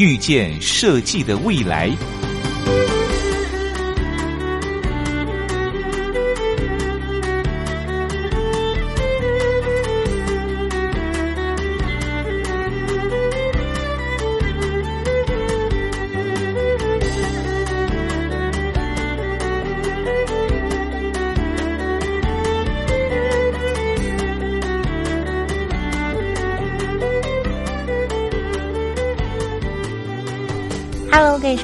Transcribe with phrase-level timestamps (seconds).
[0.00, 1.94] 遇见设计的未来。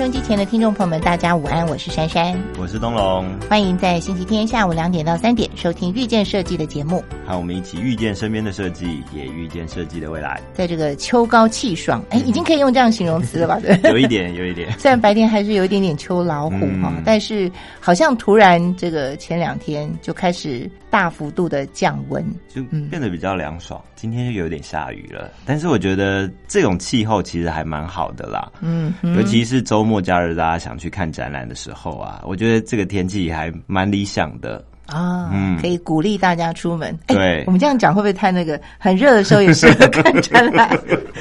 [0.06, 7.02] 音机前的听众朋友们，大家午安，我是珊珊，我是东龙，欢迎在星期天下午两点到三点收听遇见设计的节目。
[7.26, 10.40] 和我们一起遇见身边的设计，也遇见设计的未来。
[10.54, 13.58] 在这个秋高气爽，哎，已经可以用这样形容词了吧？
[13.60, 14.70] 对， 有一点，有一点。
[14.78, 22.24] 虽然白天还是有一点点秋老虎哈、嗯但是好像突然这个前两天就开始大幅度的降温。
[22.48, 23.82] 就变得比较凉爽。
[23.94, 28.50] 今天就有点下雨了，但是我觉得这种气候其实还蛮好的啦。
[28.60, 34.64] 嗯哼尤其是周末假日，大家想去看展览的时候啊，我觉得这个天气还蛮理想的。
[34.86, 36.96] 啊，嗯可以鼓励大家出门。
[37.06, 38.60] 哎对我们这样讲会不会太那个？
[38.78, 40.68] 很热的时候也适合看展览，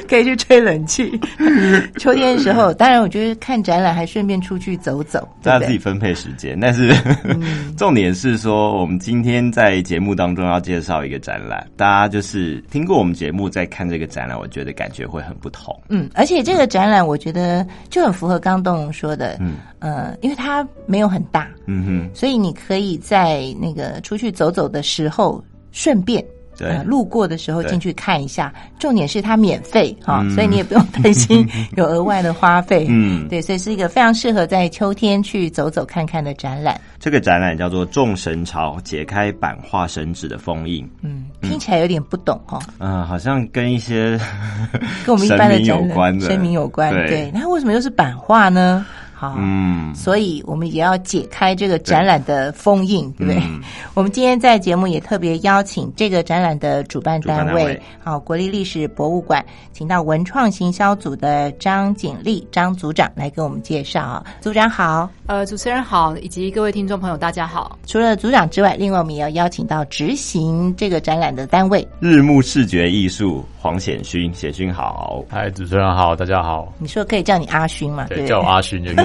[0.07, 1.19] 可以去吹冷气。
[1.97, 5.27] 秋天的时候，当然我觉得看展览还顺便出去走走？
[5.41, 6.93] 大家自己分配时间，但是、
[7.77, 15.75] 重点是说，我们今天在节目当中要介绍一个展览，大家就是听过我们节目再看这个展览，我觉得感觉会很不同。
[15.89, 26.23] 嗯，而且这个展览我觉得就很符合刚东龙说的，嗯呃，因为它没有很大，嗯哼，所以你可以在那个出去走走的时候顺便。
[26.57, 31.45] 对呃，路过的时候对进去看一下，重点是它免费哈、嗯所以你也不用担心
[31.75, 32.87] 有额外的花费。
[32.89, 36.79] 嗯对，所以是一个非常适合在秋天去走走看看的展览。
[36.97, 40.81] 这个展览叫做《众神朝：解开版画神纸的封印》。
[41.01, 44.17] 嗯，听起来有点不懂哈、嗯、好像跟一些
[45.05, 46.89] 跟我们一般的有关的声明有关。
[46.93, 48.85] 对对，那为什么又是版画呢？
[49.17, 53.41] 好，嗯，所以我们也要解开这个展览的封印，对不对？
[53.41, 53.61] 嗯
[53.95, 64.25] 我们今天在节目也特别邀请这个展览的主办单位好，国立历史博物馆，请到文创行销组的张景丽张组长来给我们介绍啊。
[64.41, 67.79] 组长好，呃，主持人好，以及各位听众朋友，大家好。
[67.85, 71.87] 除了组长之外，另外我们也要邀请到执行这个展览的单位。
[72.01, 75.23] 日暮视觉艺术黄显勋，显勋好。
[75.29, 78.07] 嗨，主持人好，大家好，你说可以叫你阿勋嘛？
[78.09, 79.04] 对对，叫我阿勋就可以。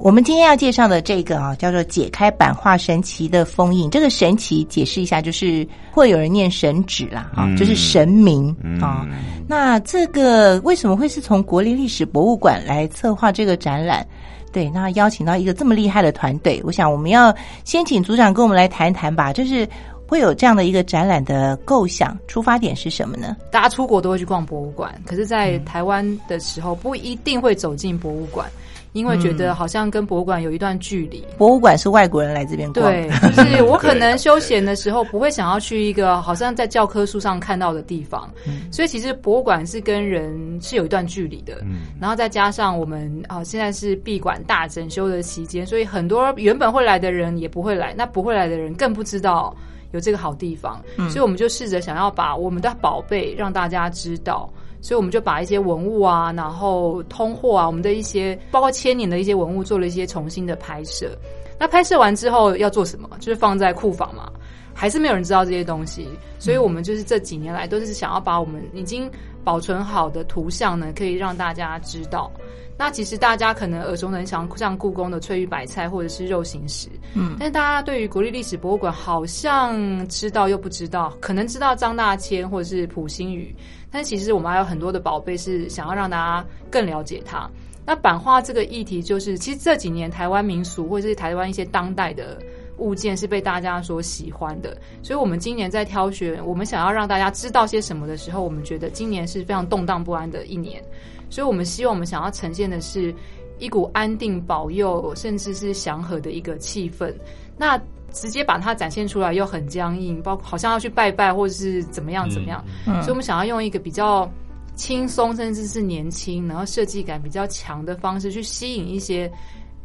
[0.00, 3.90] 我们今天要介绍的这个啊，叫做解开版画神奇的封印。
[3.90, 9.06] 这个神奇解释一下，就是会有人念神旨啦，啊、嗯就是神明嗯啊。
[9.48, 14.06] 那这个为什么会是从国立历史博物馆来策划这个展览？
[14.52, 19.68] 对，那邀请到一个这么厉害的团队，我想我们要先请组长跟我们来谈谈吧，就是
[20.06, 23.36] 会有这样的一个展览的构想，出发点是什么呢？
[23.50, 28.48] 大家出国都会去逛博物馆，可是，在台湾的时候不一定会走进博物馆，
[28.96, 31.22] 因为觉得好像跟博物馆有一段距离。
[31.36, 38.30] 博物馆是外国人来这边逛，对，就是我 可能休闲的时候不会想要去一个好像在教科书上看到的地方，
[38.72, 41.62] 所以其实博物馆是跟人是有一段距离的。
[42.00, 49.54] 然后再加上我们啊、现在是闭馆大整修的期间，所以很多原本会来的人也不会来，那不会来的人更不知道
[49.92, 50.80] 有这个好地方，
[51.10, 54.48] 所以我们就试着想要把我们的宝贝让大家知道。
[54.80, 61.10] 所以我们就把一些文物啊，然后通货啊，我们的一些包括千年的一些文物做了一些重新的拍摄。
[61.58, 63.08] 那拍摄完之后要做什么？
[63.18, 64.30] 就是放在库房嘛，
[64.74, 66.06] 还是没有人知道这些东西。
[66.38, 69.10] 所以我们就是这几年来都是想要把我们已经
[69.46, 72.28] 保存好的图像呢，可以让大家知道。
[72.76, 83.54] 那其实大家可能耳熟能详，像故宫的翠玉白菜或者是肉形石，嗯但是大家对于国立历史博物馆好像知道又不知道，可能知道张大千或者是普心宇，
[83.88, 87.48] 但其实我们还有很多的宝贝是想要让大家更了解它。
[87.86, 92.36] 那版画这个议题，就是其实这几年台湾民俗或者是台湾一些当代的
[92.78, 100.82] 物件是被大家所喜欢的，所以我们今年在挑选，我们想要让大家知道些什么的时候，我们觉得今年是非常动荡不安的一年，
[101.30, 103.14] 所以我们希望我们想要呈现的是
[103.58, 107.12] 一股安定、保佑，甚至是祥和的一个气氛。
[107.56, 107.80] 那
[108.12, 114.30] 直接把它展现出来又很僵硬，包括好像要去拜拜或者是怎么样怎么样，嗯所以我们想要用一个比较
[114.74, 119.30] 轻松甚至是年轻，然后设计感比较强的方式去吸引一些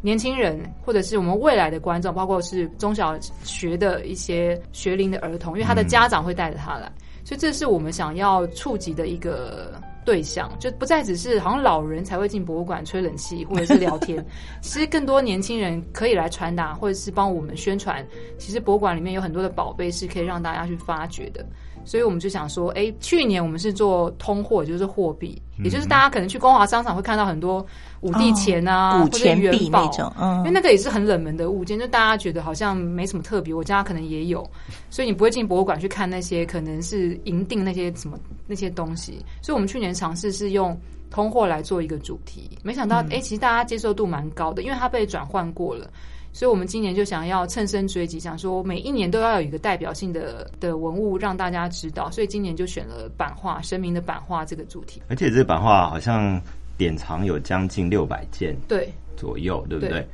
[0.02, 6.92] 年轻人，或者是我们未来的观众，包括是中小学的一些学龄的儿童，因为他的家长会带着他来，
[7.24, 9.74] 所以这是我们想要触及的一个。
[10.04, 14.26] 对象就不再只是好像老人才会进博物馆吹冷气或者是聊天，
[14.60, 18.04] 其实更多年轻人可以来传达或者是帮我们宣传。
[18.40, 21.46] 其实博物馆里面有很多的宝贝是可以让大家去发掘的。
[21.86, 27.66] 所以我们就想说，哎，去年我们是做通货，就是货币，也就是大家可能去光华商场会看到很多
[28.02, 34.48] 五帝钱啊，古钱币那种，嗯，因为那个也是很冷门的物件，就大家觉得好像没什么特别，我家可能也有，
[34.90, 38.18] 所以你不会进博物馆去看那些可能是银锭那些什么
[38.48, 39.20] 那些东西。
[39.42, 40.80] 所以我们去年尝试是用
[41.10, 45.90] 通货来做一个主题，没想到，哎，其实大家接受度蛮高的，因为它被转换过了。
[46.34, 52.10] 所以，我们今年就想要趁胜追击，想说每一年都要有一个代表性的的文物让大家知道。
[52.10, 55.02] 所以今年就选了版画，神明的版画这个主题。
[55.10, 56.42] 而且这版画好像
[56.78, 60.08] 典藏有将近六百件，对左右，对不对？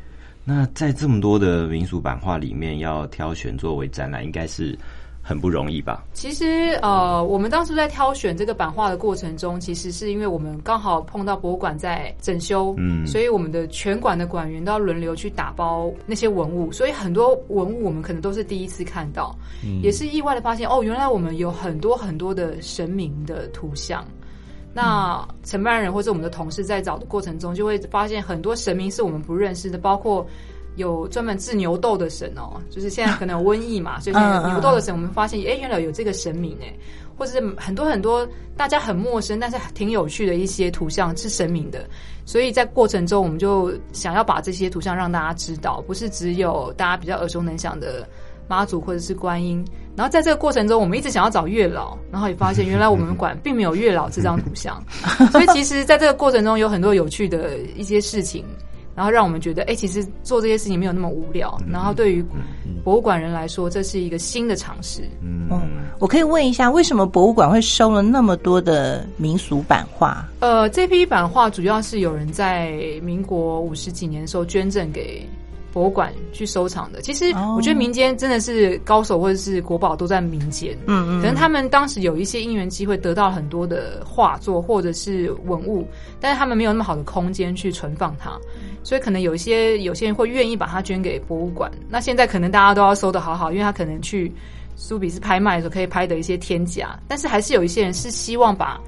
[0.43, 4.77] 那在这么多的民俗版画里面，要挑选作为展览，应该是。
[5.27, 6.05] 很不容易吧？
[6.13, 19.35] 其实，呃，我们当时在挑选这个版画的过程中，其实是因为我们刚好碰到博物馆在整修，嗯，所以我们的全馆的馆员都要轮流去打包那些文物，所以很多文物我们可能都是第一次看到，
[19.83, 24.05] 也是意外的发现，哦，原来我们有很多很多的神明的图像。
[24.73, 30.25] 那承办人或者我们的同事在找的过程中，就会发现很多神明是我们不认识的，包括。
[30.77, 36.73] 有专门治牛痘的神哦，就是现在可能有瘟疫嘛，所以牛痘的神，我们发现哎，原来有这个神明哎，
[37.17, 38.25] 或者是很多很多
[38.55, 41.85] 大家很陌生，但是挺有趣的一些图像是神明的，
[42.25, 48.07] 所以在过程中我们就想要把这些图像让大家知道，不是只有大家比较耳熟能详的
[48.47, 49.65] 妈祖或者是观音，
[49.95, 54.79] 然后在这个过程中，我们一直想要找月老，然后也发现原来我们馆并没有月老这张图像，
[55.33, 58.45] 所以其实在这个过程中有很多有趣的一些事情。
[58.97, 61.55] 然后让我们觉得，哎，其实做这些事情没有那么无聊。
[61.71, 62.25] 然后对于
[62.83, 65.03] 博物馆人来说，这是一个新的尝试。
[65.21, 65.47] 嗯，
[65.99, 70.27] 我可以问一下，为什么博物馆会收了那么多的民俗版画？
[70.39, 72.71] 呃，这批版画主要是有人在
[73.03, 75.23] 民国五十几年的时候捐赠给。
[75.71, 77.25] 博物馆去收藏的，其实
[77.55, 85.87] 我觉得民间真的是高手或者是国宝都在民间，嗯嗯，可能他们当时有一些因缘机会得到很多的画作或者是文物，
[86.19, 88.31] 但是他们没有那么好的空间去存放它，
[88.83, 91.71] 所以可能有一些有些人会愿意把它捐给博物馆。
[91.89, 94.31] 那现在可能大家都要收的好好，因为他可能去
[94.75, 98.79] 苏比斯拍卖的时候可以拍的一些天价，但是还是有一些人是希望把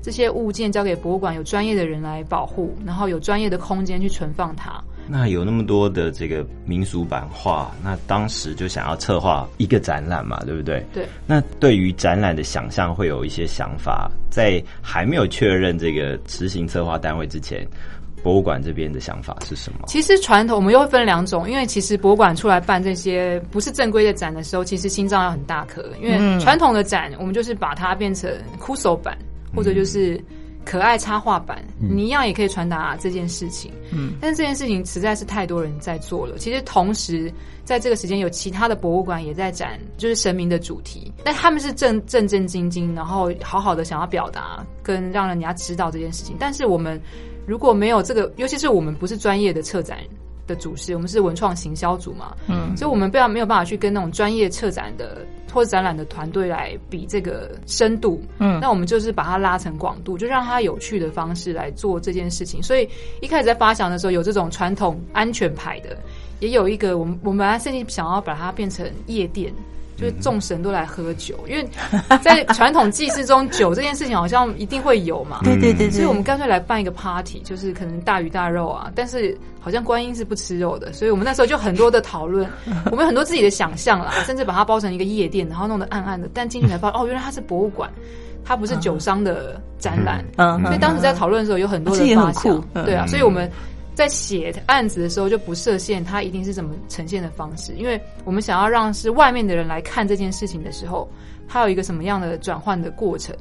[0.00, 4.82] 这些物件交给博物馆，有专业的人来保护，然后有专业的空间去存放它。
[5.10, 10.84] 那有那么多的这个民俗版画，那当时就想要策划一个展览嘛，对不对？
[10.92, 11.06] 对。
[11.26, 17.66] 那对于展览的想象，会有一些想法，在还没有确认这个执行策划单位之前，
[18.22, 19.86] 博物馆这边的想法是什么？
[19.86, 29.16] 其实传统我们又会分两种，因为其实博物馆出来办这些不是正规的展的时候，其实心脏要很大颗，因为传统的展我们就是把它变成枯手版，
[29.56, 30.22] 或者就是。
[30.68, 33.72] 可爱插画版，你一样也可以传达这件事情。
[33.90, 36.36] 嗯，但是这件事情实在是太多人在做了。
[36.36, 37.32] 其实同时
[37.64, 41.10] 在这个时间，有其他的博物馆也在展，就是神明的主题。
[41.24, 46.36] 但他们是正正正经经，然后好好的想要表达跟让人家知道这件事情。
[46.38, 47.00] 但是我们
[47.46, 50.00] 如果没有这个，尤其是我们不是专业的策展
[50.48, 55.24] 的主事，我们是文创行销组嘛，嗯，所以我们不要没有办法去跟那种专业策展的。
[55.50, 62.62] 或者展览的团队来比这个深度，嗯，那我们就是把它拉成广度，就让它有趣的方式来做这件事情。
[62.62, 62.86] 所以
[63.22, 65.96] 一开始在发想的时候，有这种传统安全牌的，
[66.40, 69.50] 也有一个我们我们本来甚至想要把它变成夜店。
[69.98, 71.68] 就是众神都来喝酒，因为
[72.22, 75.40] 在传统祭祀中，酒这件事情好像一定会有嘛。
[75.44, 78.92] 对对对，所以我们干脆来办一个 party，就是可能大鱼大肉啊。
[78.94, 82.48] 但是好像观音是不吃肉的，所以我们那时候就很多的讨论，
[82.92, 86.28] 我们很多自己的想象啦，甚至把它包成一个夜店，然后弄得暗暗的。
[86.32, 87.90] 但进去才发现，哦，原来它是博物馆，
[88.44, 90.24] 它不是酒商的展览。
[90.36, 92.62] 嗯，所以当时在讨论的时候，有很多的发想。
[92.72, 93.50] 对啊，所以我们。
[93.98, 101.10] 在写案子的时候就不设限，它一定是怎么呈现的方式，因为我们想要让是外面的人来看这件事情的时候，
[101.48, 103.34] 它有一个什么样的转换的过程，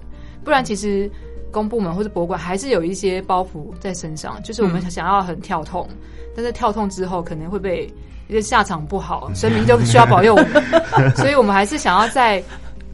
[0.43, 1.07] 不然其实
[1.51, 5.87] 公部门或者博物馆还是有一些包袱在身上，就是我们想要很跳痛，
[6.35, 7.87] 但是跳痛之后可能会被
[8.27, 12.43] 一个下场不好，神明就需要保佑我们， 所以我们还是想要在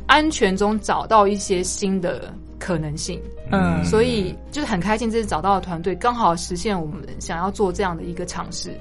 [0.05, 2.29] 安全中找到一些新的。
[2.63, 3.19] 可能性，
[3.51, 8.71] 嗯，所以就是很开心，这次找到的团队刚好实现我们想要做这样的一个尝试，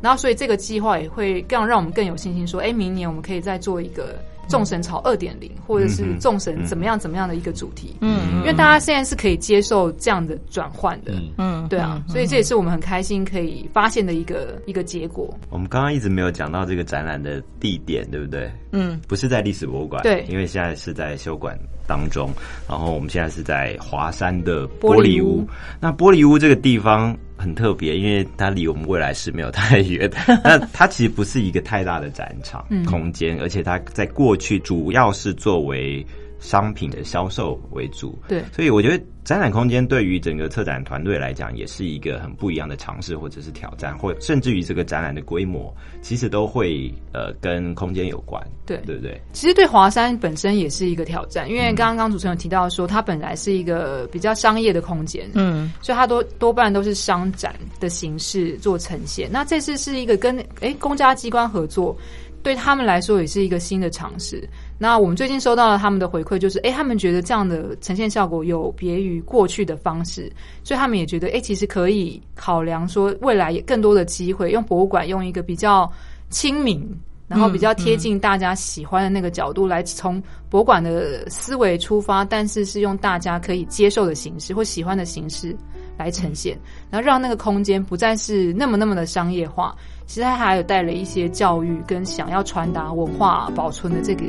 [0.00, 4.14] 然后所以这个计划也会更让我们更有信心，说，哎，明年我们可以再做一个
[4.48, 7.96] 众神朝二点零，或者是众神怎么样怎么样的一个主题。
[8.00, 11.32] 嗯因为大家现在是可以接受这样的转换的，嗯。
[11.38, 11.68] 嗯。
[11.68, 15.32] 对啊，所以这也是我们很开心可以发现的一个一个结果。
[15.48, 18.50] 我们刚刚一直没有讲到这个展览的地点，对不对？
[18.72, 20.24] 嗯，不是在历史博物馆，对。
[20.28, 21.56] 因为现在是在修馆
[21.92, 22.30] 当中。
[22.66, 25.48] 然后我们现在是在华山的玻璃屋玻璃屋。
[25.78, 30.10] 那玻璃屋这个地方很特别，因为它离我们未来是没有太远。
[30.42, 36.06] 那它其实不是一个太大的展场嗯空间，而且它在过去主要是作为
[36.42, 38.18] 商品的销售为主。
[38.28, 45.72] 对所以我觉得展览空间对于整个策展团队来讲，也是一个很不一样的尝试，或者是挑战，或甚至于这个展览的规模，
[46.02, 49.18] 其实都会呃跟空间有关，对对不对？
[49.32, 59.30] 其实对华山本身也是一个挑战，因为刚刚主持人有提到说，它本来是一个比较商业的空间，嗯所以它多多半都是商展的形式做呈现。
[59.30, 61.96] 那这次是一个跟诶公家机关合作，
[62.42, 64.42] 对他们来说也是一个新的尝试。
[64.82, 70.28] 那我们最近收到了他们的回馈，就是诶他们觉得这样的呈现效果有别于过去的方式，
[70.64, 75.88] 所以他们也觉得诶其实可以考量说未来也更多的机会，用博物馆用一个比较
[76.30, 76.84] 亲民。
[77.28, 85.56] 然后比较贴近大家喜欢的那个角度来从博物馆的思维出发，但是是用大家可以接受的形式或喜欢的形式
[85.96, 86.58] 来呈现，
[86.90, 89.74] 然后让那个空间不再是那么那么的商业化，
[90.04, 94.24] 其实它还有带了一些教育跟想要传达文化保存的这个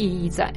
[0.00, 0.50] 意义在。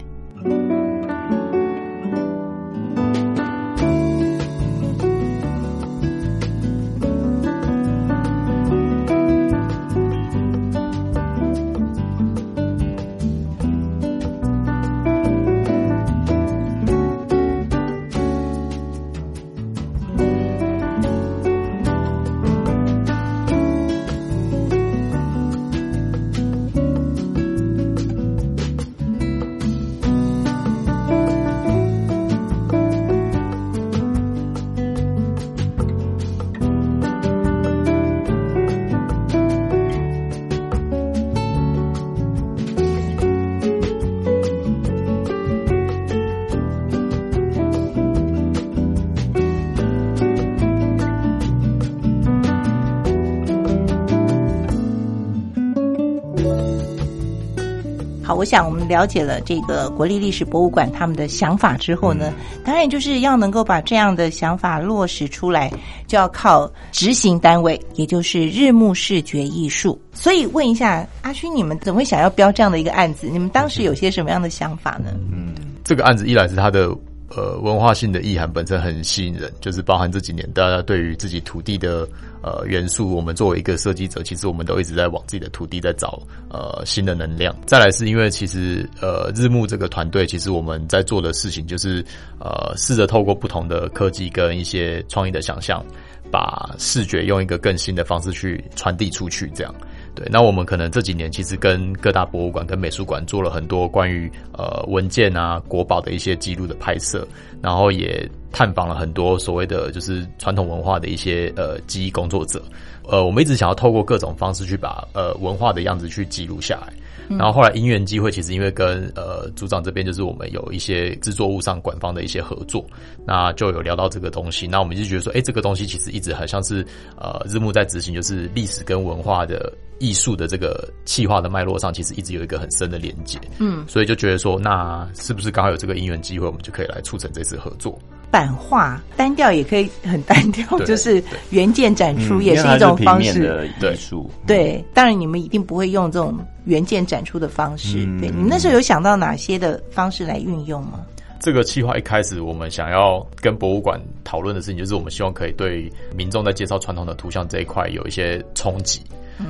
[58.44, 62.34] 我想我们了解了这个国立历史博物馆他们的想法之后呢，
[62.66, 65.72] 当然就是要能够把这样的想法落实出来，
[66.08, 69.98] 就要靠执行单位，也就是日暮视觉艺术。
[70.12, 73.30] 所以问一下阿勋，你们怎么会想要标这样的一个案子？
[73.32, 75.12] 你们当时有些什么样的想法呢？
[75.32, 76.94] 嗯这个案子一来是他的
[77.36, 82.08] 呃文化性的意涵本身很吸引人，就是包含这几年大家对于自己土地的
[82.42, 87.56] 呃元素，我们作为一个设计者，其实我们都一直在往自己的土地在找呃新的能量。
[87.66, 92.04] 再来是因为其实呃日暮这个团队，其实我们在做的事情就是
[92.40, 95.84] 呃试着透过不同的科技跟一些创意的想象，
[96.32, 99.74] 把视觉用一个更新的方式去传递出去，这样。
[100.16, 107.28] 对，那我们可能这几年其实跟各大博物馆跟美术馆做了很多关于呃文件啊、国宝的一些记录的拍摄，
[107.62, 112.64] 然后也探访了很多所谓的就是传统文化的一些呃记忆工作者。
[113.10, 116.94] 呃，我们一直想要透过各种方式去把呃文化的样子去记录下来。
[117.30, 122.86] 然后后来因缘机会，其实因为跟呃组长这边就是我们有一些制作物上管方的一些合作，
[123.26, 124.68] 那就有聊到这个东西。
[124.68, 126.86] 那我们就觉得说，哎，这个东西其实一直很像是
[127.18, 133.40] 呃日暮在执行，就是历史跟文化的艺术的这个气化的脉络上，其实一直有一个很深的连接。
[133.60, 137.98] 嗯，所以就觉得说，那是不是刚好有这个因缘机会，我们就可以来促成这次合作？
[138.34, 143.44] 版画单调也可以很单调，就是原件展出嗯也是一种方式。
[143.80, 146.36] 的艺术，对，当然你们一定不会用这种
[146.66, 148.00] 原件展出的方式。
[148.00, 151.06] 嗯对，你们那时候有想到哪些的方式来运用吗？
[151.40, 159.00] 这个计划一开始，我们想要跟博物馆讨论的事情，就是我们希望可以对民众在介绍传统的图像这一块有一些冲击。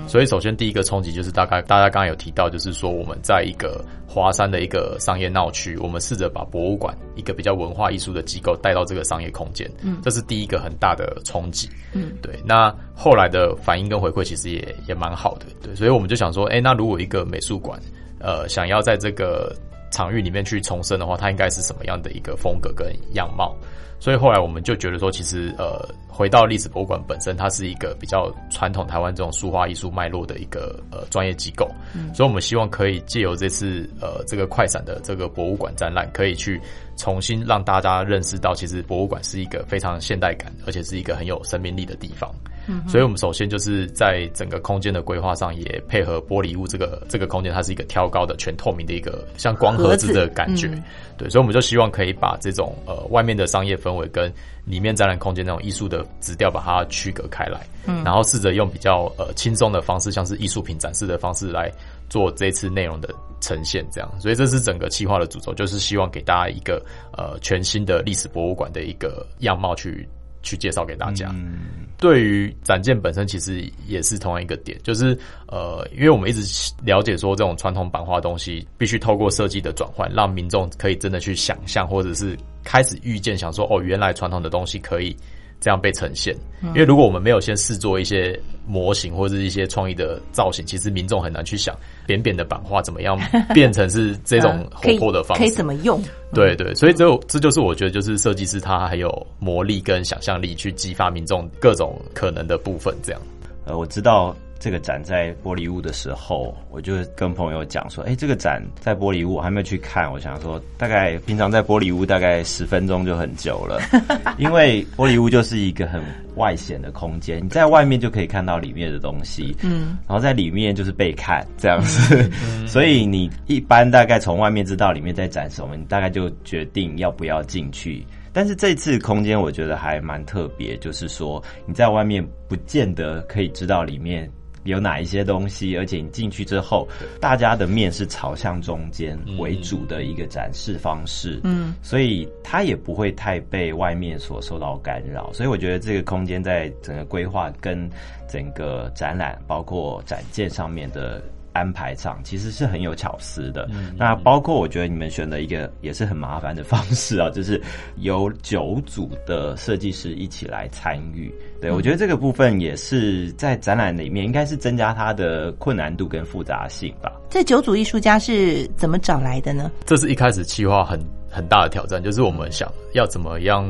[0.08, 12.40] 所以，首先第一个冲击就是大概大家刚刚有提到，就是说我们在一个华山的一个商业闹区，我们试着把博物馆一个比较文化艺术的机构带到这个商业空间，嗯，这是第一个很大的冲击，嗯，对。
[12.46, 15.75] 那后来的反应跟回馈其实也也蛮好的，对。
[15.75, 17.80] 所以我们就想说，哎、那如果一个美术馆，
[18.20, 19.54] 呃，想要在这个
[19.92, 23.56] 场域里面去重生的话，它应该是什么样的一个风格跟样貌？
[24.03, 25.79] 所以后来我们就觉得说，其实呃，
[26.10, 31.65] 回到历史博物馆本身，它是一个比较传统台湾这种书画艺术脉络的一个呃专业机构，
[32.13, 36.60] 所以我们希望可以借由这次呃这个快闪的这个博物馆展览，可以去
[36.97, 42.33] 重新让大家认识到，其实博物馆是一个非常现代感，而且是一个很有生命力的地方。
[42.65, 50.69] 嗯所以我们首先就是在整个空间的规划上，也配合玻璃屋这个这个空间，它是一个挑高的全透明的一个像光盒子的感觉。
[51.17, 54.31] 对，所以我们就希望可以把这种呃外面的商业氛围跟
[54.63, 61.69] 里面展览空间那种艺术的直调把它区隔开来，嗯，然后试着用比较呃轻松的方式，像是艺术品展示的方式来
[62.09, 64.12] 做这次内容的呈现，这样。
[64.19, 70.07] 所以这是整个企划的主轴，就是希望给大家一个呃全新的历史博物馆的一个样貌去。
[70.45, 71.29] 去介绍给大家。
[71.33, 76.43] 嗯对于展件本身，其实也是同样一个点，就是呃，因为我们一直
[76.83, 85.15] 了解说，这种传统版画东西必须透过设计的转换，让民众可以真的去想象，或者是开始预见，想说哦，原来传统的东西可以。
[85.63, 91.74] 这样被呈现，因为如果我们没有先试做一些模型或者是一些创意的造型，其实民众很难去想
[92.05, 93.17] 扁扁的版画怎么样
[93.55, 96.03] 变成是这种活泼的方式，可以怎么用？
[96.34, 102.93] 对对，所以这这就是我觉得就是设计师他还有魔力跟想象力去激发民众各种可能的部分。
[103.01, 103.22] 这样，
[103.63, 104.36] 呃，我知道。
[104.63, 110.10] 这个展在玻璃屋的时候，我就跟朋友讲说：“哎，这个展在玻璃屋，我还没有去看。
[110.10, 113.82] 我想说，大概平常在玻璃屋大概十分钟就很久了，
[114.39, 116.01] 因为玻璃屋就是一个很
[116.38, 122.32] 外显的空间，你在外面就可以看到里面的东西，嗯，然后在里面就是被看这样子，
[122.65, 128.01] 所以你一般大概从外面知道里面在展什么，你大概就决定要不要进去。”
[128.32, 134.32] 但是这次空间我觉得还蛮特别，就是说你在外面不见得可以知道里面。
[134.63, 135.77] 有哪一些东西？
[135.77, 136.88] 而且你进去之后，
[137.20, 145.32] 大家的面是朝向中间为主的一个展示方式，嗯，所以它也不会太被外面所受到干扰。
[145.34, 147.89] 所以我觉得这个空间在整个规划跟
[148.27, 151.22] 整个展览，包括展件上面的。
[151.53, 153.67] 安排上其实是很有巧思的。
[153.72, 157.62] 嗯那包括我觉得你们选的一个也是很麻烦的方式啊， 就是
[157.98, 161.33] 由九组的设计师一起来参与。
[161.62, 167.10] 对我觉得这个部分也是在展览里面应该是增加它的困难度跟复杂性吧。
[167.29, 169.72] 这九组艺术家是怎么找来的呢？
[169.86, 171.00] 这是一开始计划很
[171.31, 173.63] 很大的挑战，就是我们想要怎么样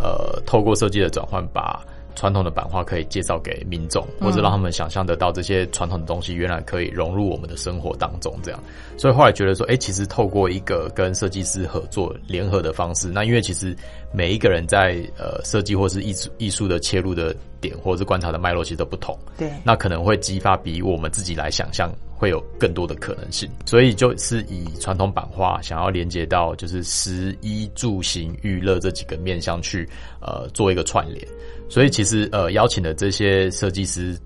[0.00, 1.80] 呃，透过设计的转换把。
[2.16, 8.34] 传统的版画可以介绍给民众，或者让他们想象得到这些传统的东西原来可以融入我们的生活当中。
[8.42, 8.60] 这样，
[8.96, 13.76] 所以后来觉得说，哎，其实透过一个跟设计师合作联合的方式，那因为其实
[14.12, 19.16] 每一个人在呃设计或是艺术艺术的切入的点，或者是观察的脉络其实都不同。
[19.36, 23.46] 对，那可能会激发比我们自己来想象会有更多的可能性。
[23.66, 29.86] 所以就是以传统版画想要连接到就是食衣住行娱乐这几个面向去
[30.20, 31.26] 呃做一个串联。
[31.68, 34.16] 所以其实呃邀请的这些设计师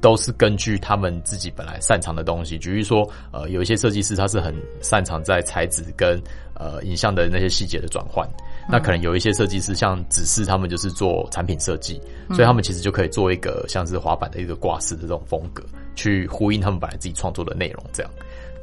[0.00, 6.20] 都是根据他们自己本来擅长的东西，举例说呃有一些设计师他是很擅长在材质跟
[6.54, 8.26] 呃影像的那些细节的转换，
[8.68, 15.62] 那可能有一些设计师像只是他们就是做产品设计，所以他们其实就可以做一个像是滑板的一个挂饰的这种风格，
[15.94, 18.10] 去呼应他们本来自己创作的内容这样。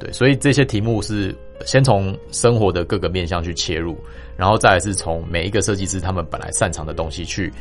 [0.00, 3.96] 对，所以这些题目是先从生活的各个面向去切入，
[4.36, 7.52] 然后再是从每一个设计师他们本来擅长的东西去。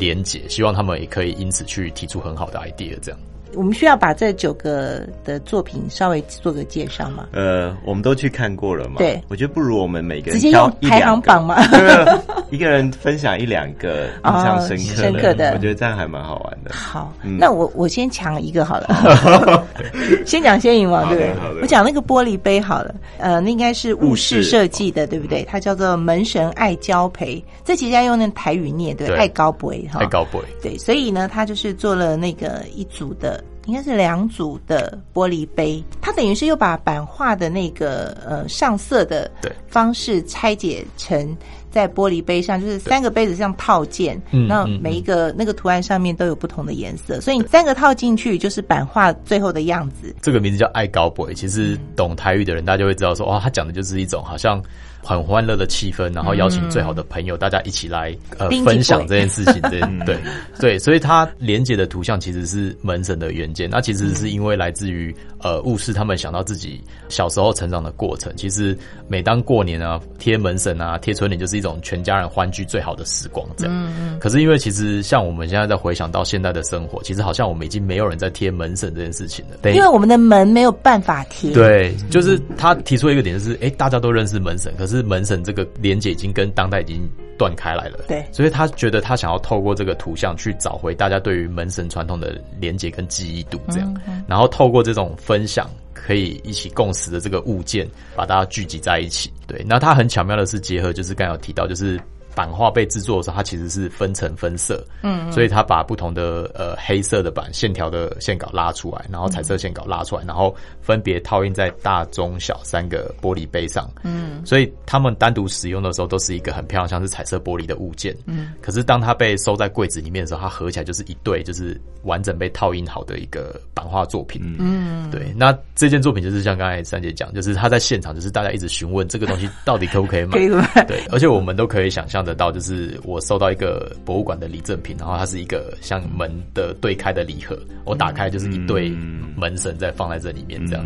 [0.00, 3.20] 连结，希望他们也可以因此去提出很好的 idea，这样。
[3.54, 7.26] 我们需要把这九个的作品稍微做个介绍吗？
[7.32, 8.96] 呃，我们都去看过了嘛。
[8.98, 11.56] 对，我觉得不如我们每个人直接用排行榜嘛？
[12.50, 16.72] 一个人分享一两个 印象深刻深刻的，我觉得这样还蛮好玩的。
[16.74, 19.66] 好，那我我先抢一个好了，
[20.26, 21.62] 先讲先赢嘛，对不对？
[21.62, 25.44] 我讲那个玻璃杯好了，呃，那应该是物事设计的，对不对？
[25.44, 33.39] 它叫做门神爱交培，这其实要用那台语念，对，爱高杯哈，爱高杯，对，所以呢，他就是做了那个一组的。
[33.70, 39.30] 应该是两组的玻璃杯，它等于是又把版画的那个呃上色的
[39.68, 41.36] 方式拆解成
[41.70, 50.12] 在玻璃杯上，就是三个杯子像套件，那每一个那个图案上面都有不同的颜色，所以你三个套进去就是版画最后的样子。
[50.20, 54.60] 这个名字叫爱高杯，其实懂台语的人大家就会知道说，哇，他讲的就是一种好像。
[55.02, 59.60] 很欢乐的气氛，然后邀请最好的朋友，大家一起来呃分享这件事情。
[59.62, 60.18] 对 对
[60.58, 63.68] 对，所以它连接的图像其实是门神的原件。
[63.70, 68.32] 那其实是因为来自于呃巫师他们想到自己小时候成长的过程。
[68.36, 68.76] 其实
[69.08, 73.46] 每当过年啊，贴门神啊，贴春联，就是一种全家人欢聚最好的时光。
[73.56, 74.18] 这样。
[74.20, 79.56] 可是因为其实像我们现在在回想到现在的生活，其实好像我们已经没有人在贴门神这件事情了。
[79.62, 79.72] 对。
[79.72, 81.52] 因为我们的门没有办法贴。
[81.52, 84.89] 对，就是他提出一个点，就是哎，大家都认识门神，可是。
[84.90, 93.94] 是门神这个连接已经跟当代已经断开来了，对，所以他觉得他想要透过这个图像去找回大家对于门神传统的连接跟记忆度，这样，
[94.28, 99.32] 然后透过这种分享可以一起共识的这个物件，把大家聚集在一起。
[99.46, 101.98] 对，那他很巧妙的是结合，就是刚有提到，就是
[102.40, 125.30] 版画被制作的时候，它其实是分层分色，嗯，所以它把不同的呃黑色的版线条的线稿拉出来，然后彩色线稿拉出来，然后分别套印在大、中、小三个玻璃杯上，嗯，所以他们单独使用的时候都是一个很漂亮，像是彩色玻璃的物件，嗯，可是当它被收在柜子里面的时候，它合起来就是一对，就是完整被套印好的一个版画作品，嗯，对。
[125.36, 130.84] 那这件作品就是像刚才三姐讲，就是他在现场，就是大家一直询问这个东西到底可不可以买， 可以买。
[130.84, 138.90] 对，而且我们都可以想象得到，就是我收到一个博物馆的礼赠品，然后它是一个像门的对开的礼盒，我打开就是一对
[139.36, 140.84] 门神在放在这里面，这样，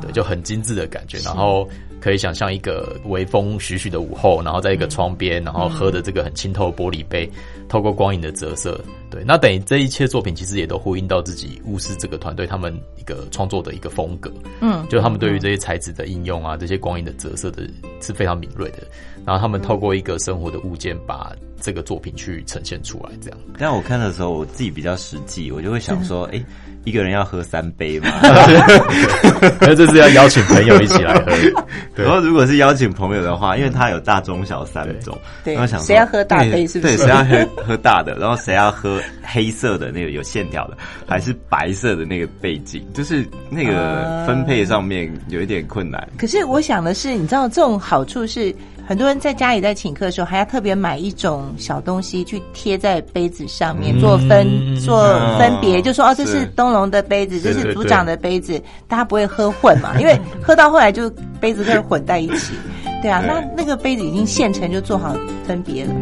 [0.00, 1.68] 对，就很精致的感觉，然后。
[2.00, 7.28] 可以想象一个微风徐徐的午后，然后在一个窗边，然后喝的这个很清透的玻璃杯，
[7.68, 8.80] 透过光影的折射，
[9.18, 17.68] 对，那等于这一切作品其实也都呼应到自己巫师这个团队他们一个创作的一个风格，嗯，就他们对于这些材质的应用啊，这些光影的折射的
[18.00, 18.86] 是非常敏锐的，
[19.26, 23.38] 然后他们透过一个生活的物件把这个作品去呈现出来，这样。
[23.58, 26.40] 但我看的时候，我自己比较实际，我就会想说，哎。
[26.84, 28.08] 一个人要喝三杯嘛？
[29.60, 31.32] 那这是要邀请朋友一起来喝。
[32.02, 36.96] 然后如果是邀请朋友的话，因为他有大、中、小三种，对，想谁要喝大杯是不是？
[36.96, 38.16] 对，谁要喝喝大的？
[38.16, 42.82] 然后谁要喝黑色的那个有线条的，还是白色的那个背景？
[42.92, 46.08] 就是那个分配上面有一点困难。
[46.18, 48.54] 可是我想的是，你知道这种好处是。
[48.88, 55.04] 很多人在家里在请客的时候，还要特别买一种小东西去贴在杯子上面做分做
[55.38, 60.00] 分别，就说哦，这是东龙的杯子，这是组长的杯子，大家不会喝混嘛？
[60.00, 62.54] 因为喝到后来就杯子会混在一起。
[63.02, 65.14] 对啊，那那个杯子已经现成就做好
[65.46, 65.94] 分别了。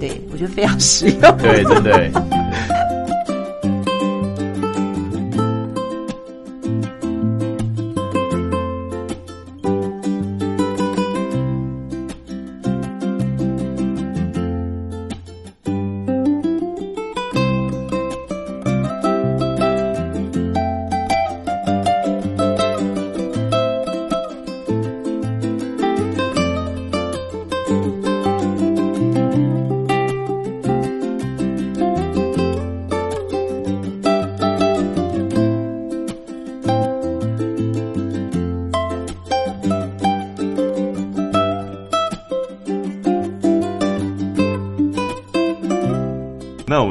[0.00, 1.20] 对我觉得非常实用。
[1.38, 1.82] 对，真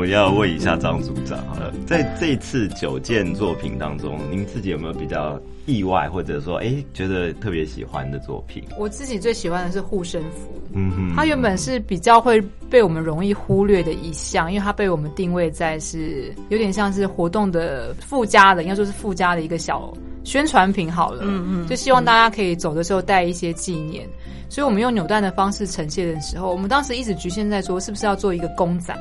[0.08, 0.18] 的。
[0.18, 8.64] 要问一下张组长好了，在这次九件作品当中，您自己有没有比较意外，或者说哎觉得特别喜欢的作品？
[8.78, 19.94] 我自己最喜欢的是护身符，嗯哼，它原本是比较会被我们容易忽略的一项，因为它被我们定位在是有点像是活动的附加的，应该说是附加的一个小
[20.24, 24.08] 宣传品好了，嗯嗯，就希望大家可以走的时候带一些纪念，
[24.50, 28.96] 所以我们用扭蛋的方式呈现的时候，我们当时一直局限在说是不是要做一个公仔。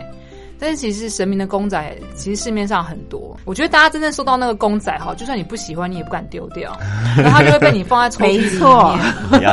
[0.59, 3.37] 但是其实神明的公仔，其实市面上很多。
[3.45, 6.77] 我觉得大家真正收到那个公仔哈，就算你不喜欢，你也不敢丢掉，
[7.16, 8.53] 然后它就会被你放在抽屉里面。
[8.53, 8.99] 没错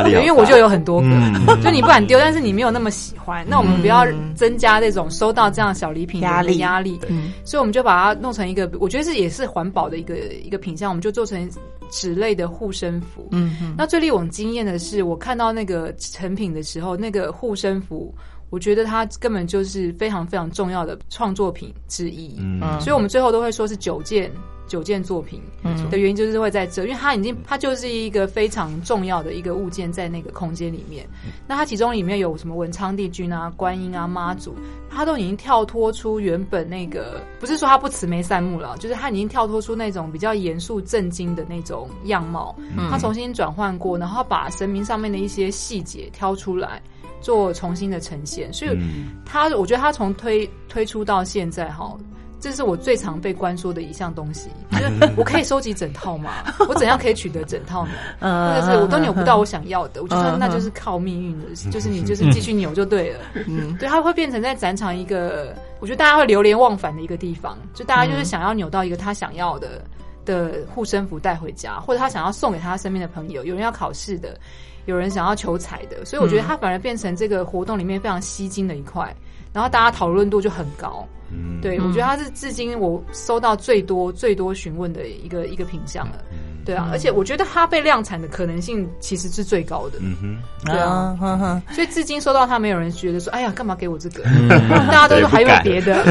[0.08, 1.08] 因为我就有很多个，
[1.62, 3.44] 就你不敢丢，但是你没有那么喜欢。
[3.48, 6.98] 那我们不要增加这种收到这样小礼品压力压力。
[7.44, 11.48] 所以我们就把它弄成一个，我觉得是也是环保的一个一个品相，我们就做成
[11.90, 13.28] 纸类的护身符。
[13.30, 13.74] 嗯嗯。
[13.76, 18.14] 那最令我惊艳的是，我看到那个成品的时候，那个护身符。
[18.54, 24.30] 我觉得它根本就是非常非常重要的创作品之一，嗯，所以我们最后都会说是九件
[24.68, 31.04] 九件作品，嗯，的原因就是会在这，因为它已经它就是一个非常重要的一个物件在那个空间里面。
[31.48, 34.54] 那它其中里面有什么文昌帝君啊、观音啊、妈祖，
[34.88, 42.54] 它都已经跳脱出原本那个，不是说它不慈眉善目了，就是它已经跳脱出那种比较严肃震惊的那种样貌，
[42.88, 46.80] 它重新转换过，然后把神明上面的一些细节挑出来。
[47.24, 48.78] 做重新的呈现，所以
[49.24, 51.96] 他，我觉得他从推推出到现在，哈，
[52.38, 54.50] 这是我最常被关说的一项东西。
[54.72, 56.44] 就是我可以收集整套吗？
[56.68, 57.92] 我怎样可以取得整套呢？
[58.20, 63.20] 或者是我都扭不到我想要的，我就说那就是靠命运的，就是你就是继续扭就对了。
[63.48, 69.82] 嗯， 对，它会变成在展场一个，我觉得大家会流连忘返的一个地方，就大家就是想要扭到一个他想要的
[70.26, 74.38] 的护身符带回家，或者他想要送给他身边的朋友，有人要考试的。
[74.86, 79.14] 有人想要求财的，所以我觉得它反而变成这个活动里面非常吸睛的一块，
[79.52, 81.06] 然后大家讨论度就很高。
[81.30, 86.22] 嗯，对我觉得它是至今我收到最多最多询问的一个一个品相了。
[86.64, 89.98] 对啊，而且我觉得它被量产的可能性其实是最高的。
[90.00, 94.22] 嗯哼，对啊，哼哼，所以至今收到它，没有人觉得说，哎呀，干嘛给我这个？
[94.24, 94.48] 嗯
[94.88, 96.04] 大家都说还有别的。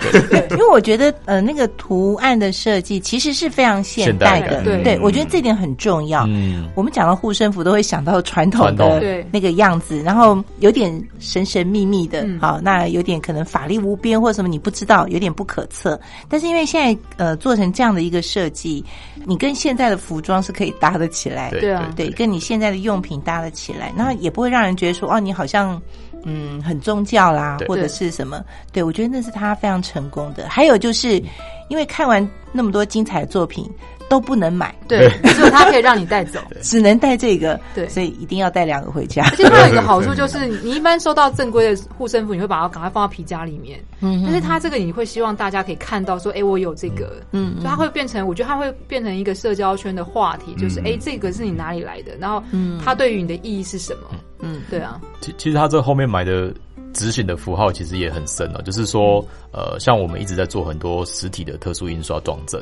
[0.50, 6.24] 因为我觉得呃，那个图案的设计其实是非常现代的，现代的对，我觉得这点很重要。
[6.28, 8.74] 嗯，我们讲到护身符，都会想到传统。
[8.76, 9.26] 的对。
[9.32, 12.38] 那个样子，然后有点神神秘秘的，嗯。
[12.40, 15.98] 好，那有点可能法力无边或者什么你不知道，有点不可测。
[16.28, 18.84] 但是因为现在呃做成这样的一个设计，
[19.24, 21.92] 你跟现在的服装是可以搭得起来，对啊。
[21.94, 25.80] 对，跟你现在的用品搭得起来，那也不会让人觉得说哦，你好像
[26.24, 28.42] 嗯很宗教啦，或者是什么。
[28.72, 30.48] 对我觉得那是他非常成功的。
[30.48, 31.22] 还有就是
[31.68, 33.68] 因为看完那么多精彩的作品
[34.10, 36.40] 都不能买，对，只有它可以让你带走。
[36.62, 37.88] 只能带这个，对。
[37.88, 39.22] 所以一定要带两个回家。
[39.30, 43.78] 而且它有一个 好处就是，你一般收到正规的护身符，你会把它赶快放到皮夹里面。
[44.00, 52.16] 嗯但是它这个你会希望大家可以看到，说，哎，我有这个，嗯所以它会变成，我觉得它会变成一个社交圈的话题，就是，哎，这个是你哪里来的？
[52.18, 52.80] 然后，嗯。
[52.84, 54.08] 它对于你的意义是什么？
[54.40, 56.52] 嗯，对啊，其其实它这后面埋的
[56.92, 62.60] 执行的符号其实也很深了，就是说，呃，像我们一直在做很多实体的特殊印刷装帧，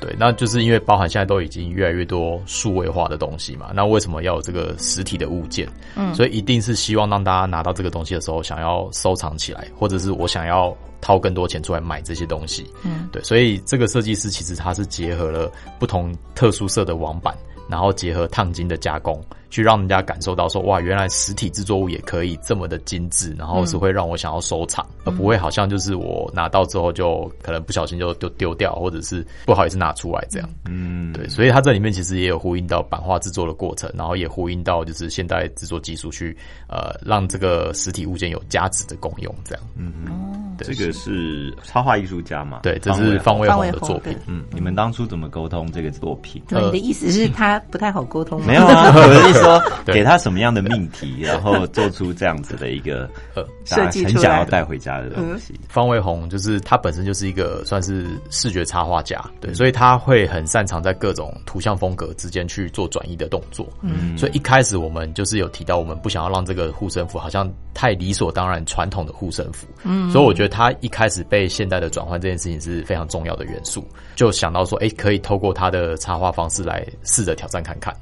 [0.00, 5.68] 对，那就是因为包含现在都已经越来越多数位化的东西嘛，那为什么要有这个实体的物件？
[5.94, 12.66] 嗯，所以一定是希望让大家拿到这个东西的时候，想要收藏起来，或者是我想要掏更多钱出来买这些东西。
[12.82, 17.34] 嗯，对，所以这个设计师其实他是结合了不同特殊色的网板。
[17.68, 30.48] 然后结合烫金的加工，去让人家感受到说，哇，原来实体制作物也可以这么的精致，然后是会让我想要收藏，而不会好像就是我拿到之后就可能不小心就就丢掉，或者是不好意思拿出来这样。
[30.66, 36.36] 嗯，对，所以它这里面其实也有呼应到版画制作的过程，然后也呼应到就是现代制作技术去
[36.68, 39.64] 呃让这个实体物件有价值的功用，这样。
[39.76, 42.60] 嗯嗯，对这个是插画艺术家嘛？
[42.62, 44.16] 对，这是方卫红的作品。
[44.26, 46.42] 嗯，你们当初怎么沟通这个作品？
[46.48, 48.46] 对，你的意思是他不太好沟通吗？
[48.46, 48.92] 没有啊，
[49.36, 55.54] 说 给他什么样的命题，然后做出这样子的一个呃设计出来很想要带回家的东西。
[55.68, 63.68] 方卫红就是他本身就是一个算是视觉插画家，对，所以他会很擅长在各种图像风格之间去做转移的动作。
[63.82, 69.66] 嗯，所以一开始我们就是有提到，我们不想要让这个护身符好像太理所当然传统的护身符。
[69.84, 77.94] 嗯，所以我觉得他一开始被现代的转换这件事情是非常重要的元素，就想到说，哎、可以透过他的插画方式来试着挑战看看。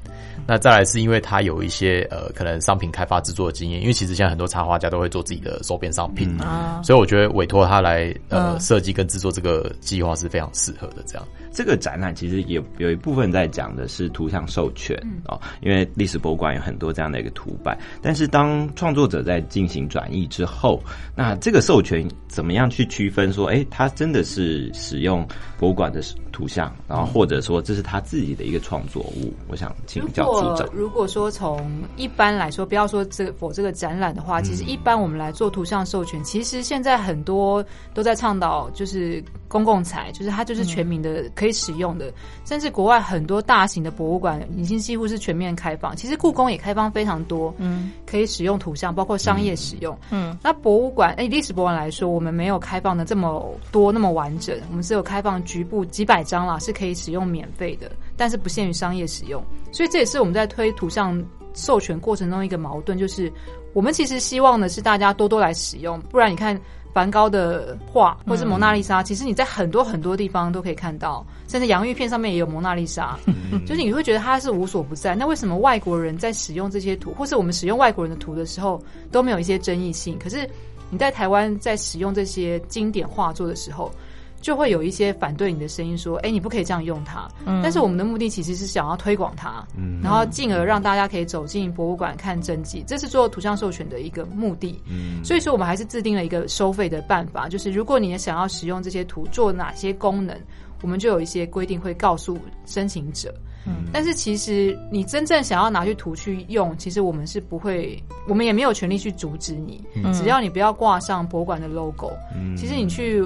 [0.47, 11.03] 那再来是因为他有一些呃可能商品开发制作的经验，因为其实现在很多插画家都会做自己的周边商品，啊，所以我觉得委托他来呃嗯设计跟制作这个计划是非常适合的。
[11.07, 20.83] 这样，这个展览其实也有一部分在讲的是图像授权哦，因为历史博物馆有很多这样的一个图版，但是当创作者在进行转译之后，
[21.15, 25.25] 那这个授权怎么样去区分说，哎，他真的是使用
[25.57, 26.01] 博物馆的
[26.33, 29.33] 图像，然后或者说这是他自己的一个创作物？
[29.47, 30.67] 我想请教组果长。
[30.73, 31.65] 如果说从
[31.95, 39.23] 一般来说，不要说这我这个展览的话，其实一般我们来做图像授权，其实现在很多都在倡导就是
[39.55, 42.11] 公共财，就是它就是全民的可以使用的，
[42.43, 45.95] 甚至国外很多大型的博物馆已经几乎是全面开放。
[45.95, 50.37] 其实故宫也开放非常多，嗯，可以使用图像，包括商业使用，嗯。
[50.43, 59.41] 那博物馆，哎，历史博物馆来说，我们没有开放的这么多那么完整，我们只有开放局部几百张啦，是可以使用免费的，但是不限于商业使用。
[59.71, 63.31] 所以这也是我们在推图像授权过程中一个矛盾，就是
[63.71, 66.59] 我们其实希望的是大家多多来使用，不然你看
[66.95, 73.19] 梵高的画或是蒙娜丽莎，其实你在很多很多地方都可以看到，甚至洋芋片上面也有蒙娜丽莎，
[73.67, 75.13] 就是你会觉得它是无所不在。
[75.13, 78.81] 那为什么外国人在使用这些图，或是我们使用外国人的图的时候
[79.11, 80.17] 都没有一些争议性？
[80.17, 80.49] 可是
[80.89, 83.91] 你在台湾在使用这些经典画作的时候，
[84.41, 87.27] 就会有一些反对你的声音，说：“哎，你不可以这样用它。
[87.63, 94.79] 但是我们的目的其实是想要推广它，嗯然后进而让大家可以走进博物馆看真迹，这是做图像授权的一个目的。
[94.87, 100.37] 嗯所以说，我们还是制定了一个收费的办法，就是如果你也想要使用这些图做哪些功能，
[100.83, 103.33] 我们就有一些规定会告诉申请者。
[103.67, 112.11] 嗯但是其实你真正想要拿去图去用，其实我们是不会，我们也没有权利去阻止你，只要你不要挂上博物馆的 logo。
[112.35, 113.23] 嗯其实你去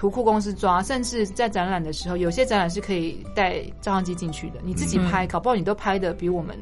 [0.00, 6.56] 图库公司抓，甚至在展览的时候，有些展览是可以带照相机进去的，你自己拍，搞不好你都拍的比我们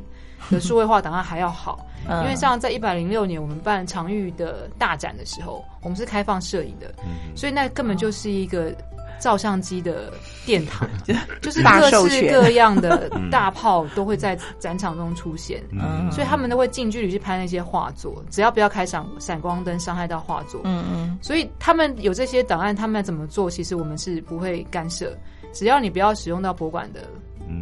[0.50, 1.86] 的数位化档案还要好。
[2.08, 2.20] 嗯。
[2.24, 6.92] 因为像在一百零六年我们办常玉的大展的时候，我们是开放摄影的，
[7.36, 8.74] 所以那根本就是一个
[9.18, 10.12] 照相机的
[10.46, 10.88] 殿堂，
[11.40, 15.62] 就是各式各样的 大炮都会在展场中出现。
[15.72, 16.10] 嗯。
[16.10, 20.60] 所以他们都会近距离去拍那些画作，只要不要开闪闪光灯伤害到画作。
[20.64, 21.18] 嗯嗯。
[21.20, 25.16] 所以他们有这些档案，他们怎么做，其实我们是不会干涉，
[25.52, 27.00] 只要你不要使用到博物馆的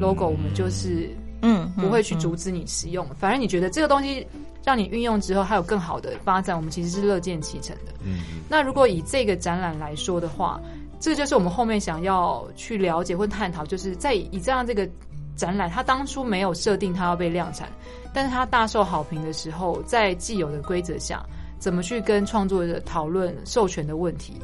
[0.00, 1.08] logo，我们就是
[1.42, 4.26] 嗯，不会去阻止你使用，反而你觉得这个东西
[4.64, 7.92] 让你运用之后还有更好的发展，我们其实是乐见其成的。
[8.04, 10.60] 嗯，那如果以这个展览来说的话，
[10.98, 14.88] 这个就是我们后面想要去了解或探讨，就是在以这样这个
[15.36, 17.68] 展览，它当初没有设定它要被量产，
[18.12, 21.24] 但是它大受好评的时候，在既有的规则下，
[21.58, 24.34] 怎么去跟创作者讨论授权的问题，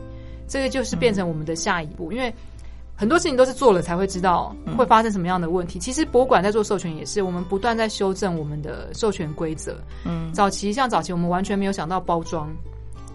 [0.46, 2.32] 这个就是变成我们的下一步，因为。
[2.94, 5.76] 很多事情都是做了才会知道会发生什么样的问题。
[5.76, 9.76] 其实博物馆在做授权也是，我们不断在修正我们的授权规则。
[10.04, 12.48] 嗯，早期像早期我们完全没有想到包装，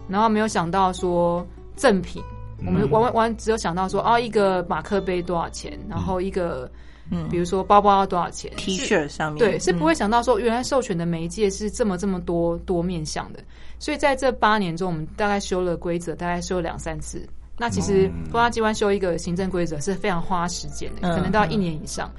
[0.10, 1.46] 然后没有想到说
[1.78, 2.22] 赠品，
[2.66, 6.70] 我们完完完只有想到说啊，一个马克杯多少钱，然后一个
[7.12, 13.40] 嗯，比如说包包要多少钱，T 恤上面对，是不会想到说原来授权的媒介是这么这么多多面向的。
[13.80, 17.28] 所以在这八年中，我们大概修了规则，大概修了两三次。
[17.60, 22.12] 那其实公安机关修一个行政规则是非常花时间的，可能都要一年以上。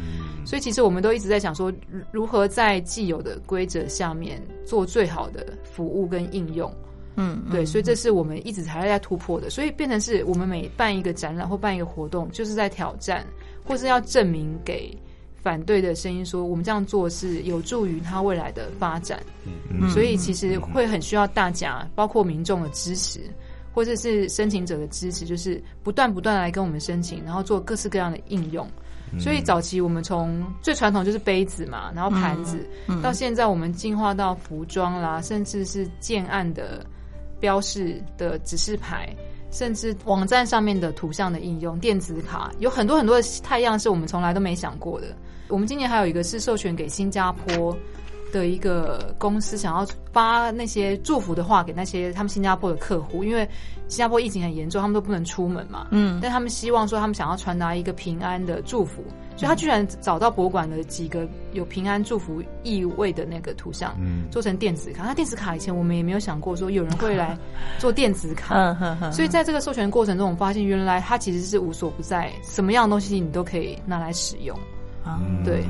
[0.44, 1.72] 所以其实我们都一直在想说，
[2.10, 6.72] 如何在既有的规则下面做最好的服务跟应用。
[7.18, 9.50] 嗯，对，所以这是我们一直还在突破的。
[9.50, 13.26] 所以变成是我们每办一个展览或办一个活动，就是在挑战，
[13.64, 14.96] 或是要证明给
[15.42, 19.20] 反对的声音说，我们这样做是有助于他未来的发展。
[19.44, 23.20] 嗯，所以其实会很需要大家，包括民众的支持。
[23.70, 28.68] 或者是申请者的支持，就是不断不断来跟我们申请，然后做各式各样的应用。
[29.20, 32.58] 所以早期我们从最传统就是杯子嘛，然后盘子，
[33.00, 36.84] 到现在我们进化到服装啦，甚至是建案的
[37.40, 39.08] 标示的指示牌，
[39.50, 45.06] 甚至网站上面的图像的应用、电子卡，有很多很多的太阳是我们从来都没想过的。
[45.48, 47.76] 我们今年还有一个是授权给新加坡。
[48.30, 53.48] 的一个公司想要发那些祝福的话给那些他们新加坡的客户，因为
[53.88, 55.86] 新加坡疫情很严重，他们都不能出门嘛。
[55.92, 59.02] 嗯，但他们希望说他们想要传达一个平安的祝福，
[59.38, 65.04] 所以他居然找到博物馆的几个有平安祝福意味的那个图像，嗯，做成电子卡。
[65.04, 67.38] 那电子卡以前我们也没有想过说有人会来
[67.78, 74.58] 做电子卡，嗯所以在这个授权过程中，我们发现原来它其实是无所不在，什么样的东西你都可以拿来使用。
[75.04, 75.62] 啊，对。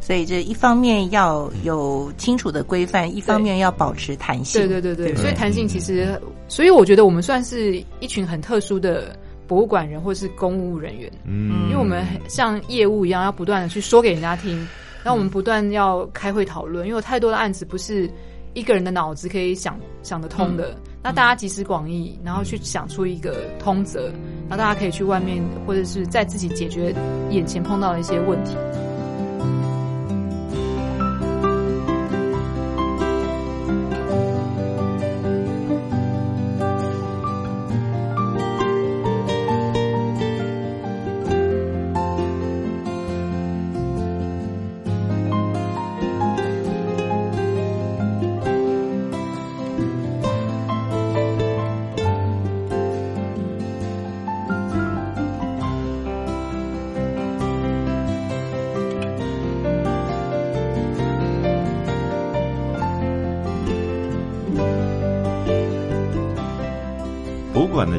[0.00, 4.60] 所以这一方面要有清楚的规范，一方面要保持弹性。
[4.60, 14.56] 对对对对，所以弹性其实，所以我觉得我们算是一群很特殊的博物馆人或是公务人员，嗯，因为我们像业务一样，要不断的去说给人家听，
[15.02, 18.10] 然后我们不断要开会讨论，因为有太多的案子不是
[18.54, 24.10] 一个人的脑子可以想想得通的，那大家集思广益，然后去想出一个通则，
[24.48, 26.94] 那大家可以去外面或者是在自己解决
[27.30, 28.56] 眼前碰到的一些问题。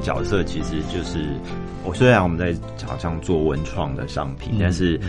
[0.05, 1.25] 角色其实就是，
[1.83, 4.99] 我虽然我们在好像做文创的商品，但是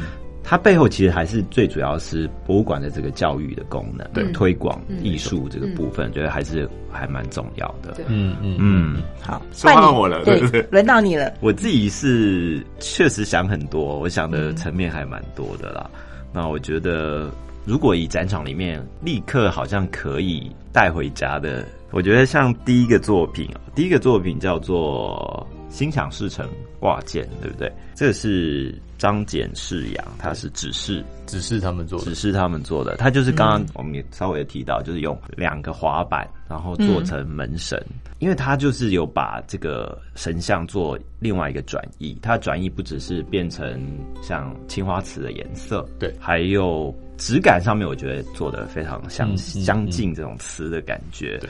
[0.42, 4.24] 它背后其实还是最主要是博物馆的这个教育的功能，对。
[4.32, 7.96] 推广艺术这个部分，觉得还是还蛮重要的。
[8.08, 10.40] 嗯嗯嗯，好，换我了，对。
[10.48, 10.62] 对？
[10.72, 11.30] 轮到你了。
[11.40, 15.90] 我自己是确实想很多，我想的层面还蛮多的啦。
[16.32, 17.30] 那我觉得，
[17.66, 21.66] 如果以展场里面立刻好像可以带回家的。
[21.92, 26.46] 我觉得像第一个作品啊，第一个作品叫做《心想事成
[26.78, 27.72] 挂件》，对不对？
[27.94, 32.96] 这个是张简世阳，他是指示指示他们做，指示他们做的。
[32.96, 37.80] 他就是刚刚我们也稍微提到，就是用两个滑板，然后做成门神，
[38.18, 42.18] 因为他就是有把这个神像做另外一个转移。
[42.20, 43.80] 它转移不只是变成
[44.20, 51.40] 像青花瓷的颜色，对，还有质感上面，我觉得做的非常相相近这种词的感觉。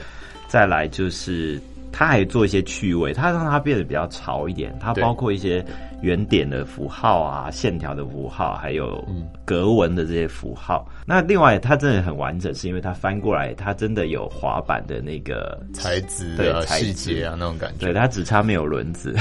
[0.47, 4.75] 再来就是，他还做一些趣味，他让它变得比较潮一点。
[4.79, 5.63] 它包括一些
[6.01, 9.03] 圆点的符号啊，线条的符号，还有
[9.45, 10.87] 格纹的这些符号。
[11.05, 17.85] 那另外，它真的很完整，是因为它翻过来，它真的有滑板的那个材质啊、细节啊那种感觉。
[17.85, 19.13] 对，它只差没有轮子。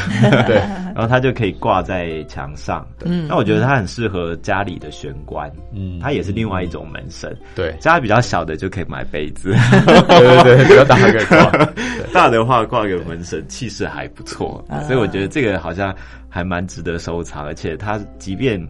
[0.46, 0.56] 对，
[0.94, 2.86] 然后它就可以挂在墙上。
[3.04, 5.50] 嗯，那我觉得它很适合家里的玄关。
[5.72, 7.34] 嗯，它也是另外一种门神。
[7.54, 9.54] 对，家比较小的就可以买杯子。
[10.08, 11.50] 对对对，比较大可以挂。
[12.12, 14.64] 大的话挂个门神，气势还不错。
[14.86, 15.94] 所以我觉得这个好像
[16.28, 18.64] 还蛮值得收藏，而且他即便。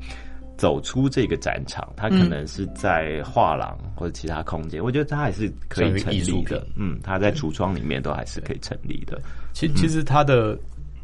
[0.58, 6.66] 走出这个展场，他可能是在画廊或者其他空间，我觉得他还是可以成立的。
[6.76, 9.20] 嗯，他在橱窗里面都还是可以成立的。
[9.52, 10.58] 其其实他的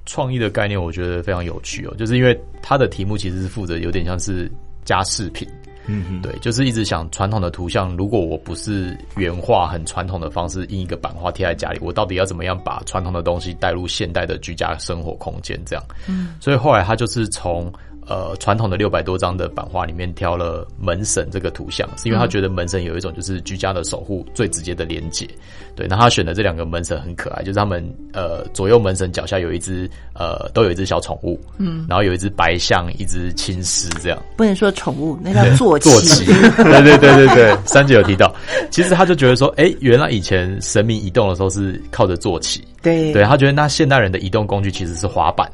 [0.06, 4.50] 创意的概念，我觉得非常有趣哦，就是因为他的题目其实是负责有点像是
[4.86, 5.46] 家饰品。
[5.86, 15.60] 嗯哼，对，就是一直想传统的图像，如果我不是原画很传统的方式印一个版画贴在家里，我到底要怎么样把传统的东西带入现代的居家生活空间？
[15.64, 17.72] 这样，嗯，所以后来他就是从
[18.12, 25.26] 呃传统的六百多张的版画里面挑了门神这个图像，是因为他觉得门神有一种就是居家的守护最直接的连接。
[25.74, 27.82] 对，那他选的这两个门神很可爱，就是他们
[28.12, 34.22] 呃左右门神脚下有一只呃都有一只小宠物，嗯，然后有一只白象，一只青狮这样。
[34.36, 35.88] 不能说宠物，那叫坐骑。
[35.88, 38.34] 坐骑，对对对对对，三姐有提到，
[38.70, 45.50] 其实他就觉得说，哎、原来以前神明移动的时候是靠着坐骑，对对他觉得那现代人的移动工具其实是滑板，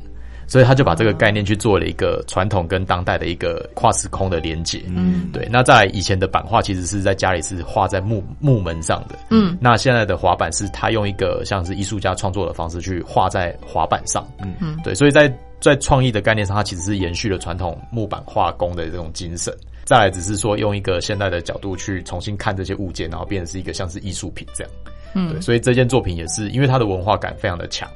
[0.48, 4.82] 所以他就把这个概念去做了一个传统跟当代的一个跨时空的连接。
[4.88, 5.46] 嗯，对。
[5.52, 14.94] 那在以前的版画其实是在家里是画在木木门上的，嗯，那现在的滑板是他用一个像是艺术家创作的方式去画在滑板上，嗯嗯，对。
[14.94, 19.54] 所以在在创意的概念上，它其实是延续了传统木板画工的这种精神。
[19.84, 24.72] 再来只是说用一个现代的角度去重新看这些物件，然后变成是一个像是艺术品这样。
[25.14, 27.88] 嗯，对，所以这件作品也是因为它的文化感非常的强，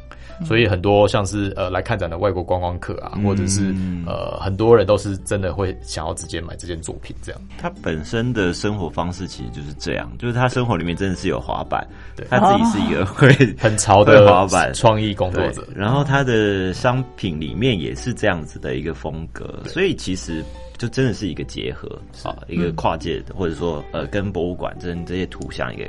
[0.45, 3.75] 所以很多像是呃来看展的外国观光客啊，或者是
[4.07, 7.41] 呃很多人都是真的会想要直接买这件作品这样。
[7.59, 11.87] 他本身的生活方式其实就是这样，就是他生活里面真的是有滑板，
[12.17, 20.43] 对他自己是一个会 很潮的滑板创意工作者，然后他的商品里面也是这样子的一个风格，所以其实
[20.79, 21.89] 就真的是一个结合
[22.25, 25.85] 啊，一个跨界的，或者说呃跟博物馆这这些图像一个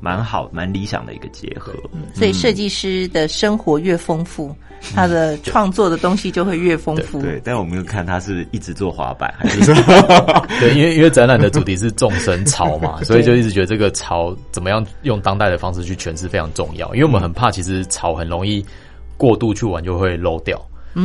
[0.00, 1.72] 蛮好蛮理想的一个结合。
[2.14, 4.54] 所以设计师的生活越丰富，
[4.94, 7.20] 他的创作的东西就会越丰富。
[7.22, 9.74] 对，但我没有看他是一直做滑板，还是说
[10.60, 18.64] 对，因为因为展览的主题是众生潮嘛， 所以就一直觉得这个潮怎么样用当代的方式去诠释非常重要，因为我们很怕其实潮很容易
[19.16, 20.60] 过度去玩就会 low 掉。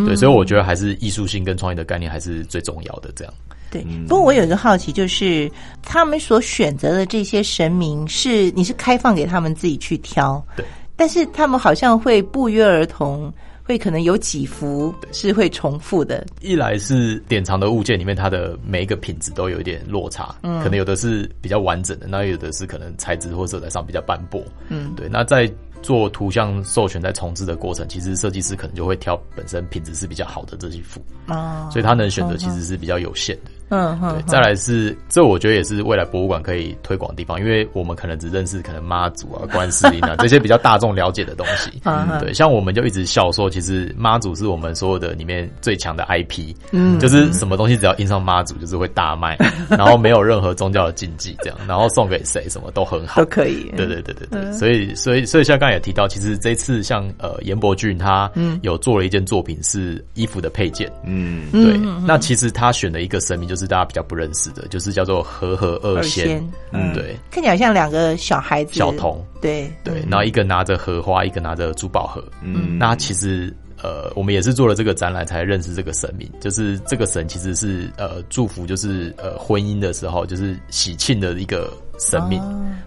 [0.06, 3.12] 对，所以我觉得还是艺术性跟创意的概念还是最重要的。
[3.14, 3.34] 这样，
[3.72, 5.50] 对，不过我有一个好奇，就是
[5.82, 10.66] 他们所选择的这些神明是你是开放给他们自己去挑，对，
[10.98, 25.08] 但是他们好像会不约而同，会可能有几幅是会重复的，一来是典藏的物件里面，它的每一个品质都有一点落差，嗯，可能有的是比较完整的，那有的是可能材质或色彩上比较斑驳，嗯，对。
[25.08, 25.50] 那在
[25.82, 33.52] 做图像授权在重置的过程，其实设计师可能就会挑本身品质是比较好的这几幅，哦，所以他能选择其实是比较有限的。
[33.72, 41.72] 嗯对，嗯，再来是这，我觉得也是未来博物馆可以推广的地方，因为我们可能只认识可能妈祖啊、观世音啊这些比较大众了解的东西。
[41.86, 49.38] 嗯嗯对，像我们就一直笑说，其实妈祖是我们所有的里面最强的 IP，嗯，就是什么东西只要印上妈祖，就是会大卖，
[49.70, 58.30] 然后没有任何宗教的禁忌，这样，然后送给谁什么都很好，都可以，对对对对对，所以所以所以像刚才也提到，其实这次像呃严伯俊他
[58.62, 61.42] 有做了一件作品是衣服的配件，嗯。
[61.52, 67.18] 对，那其实他选的一个神明就是大家比较不认识的，就是叫做和和二二仙仙，嗯，对。
[67.30, 69.72] 看起来像两个小孩子，小童，对。
[69.84, 73.54] 对，然后一个拿着荷花，一个拿着珠宝盒，嗯，那其实。
[73.84, 82.40] 呃，我们也是做了这个展览才认识这个神明，就是这个神其实是呃祝福，就是呃婚姻的时候就是喜庆的一个神明，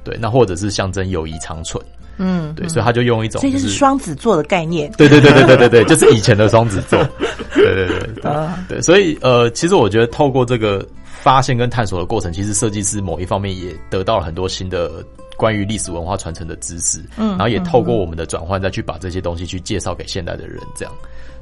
[0.05, 1.85] 对，那或者是象征友谊长存，
[2.17, 6.99] 嗯，对，所以他就用一种所以就是双子座的概念，对对对对对对对，就是以前的双子座，
[7.55, 8.33] 对对对对
[8.69, 15.05] 对，所以呃，其实我觉得透过这个发现跟探索的过程，其实设计师某一方面也得到了很多新的
[15.37, 20.95] 关于历史文化传承的知识，嗯，然后也透过我们的转换再去把这些东西去介绍给现代的人，这样，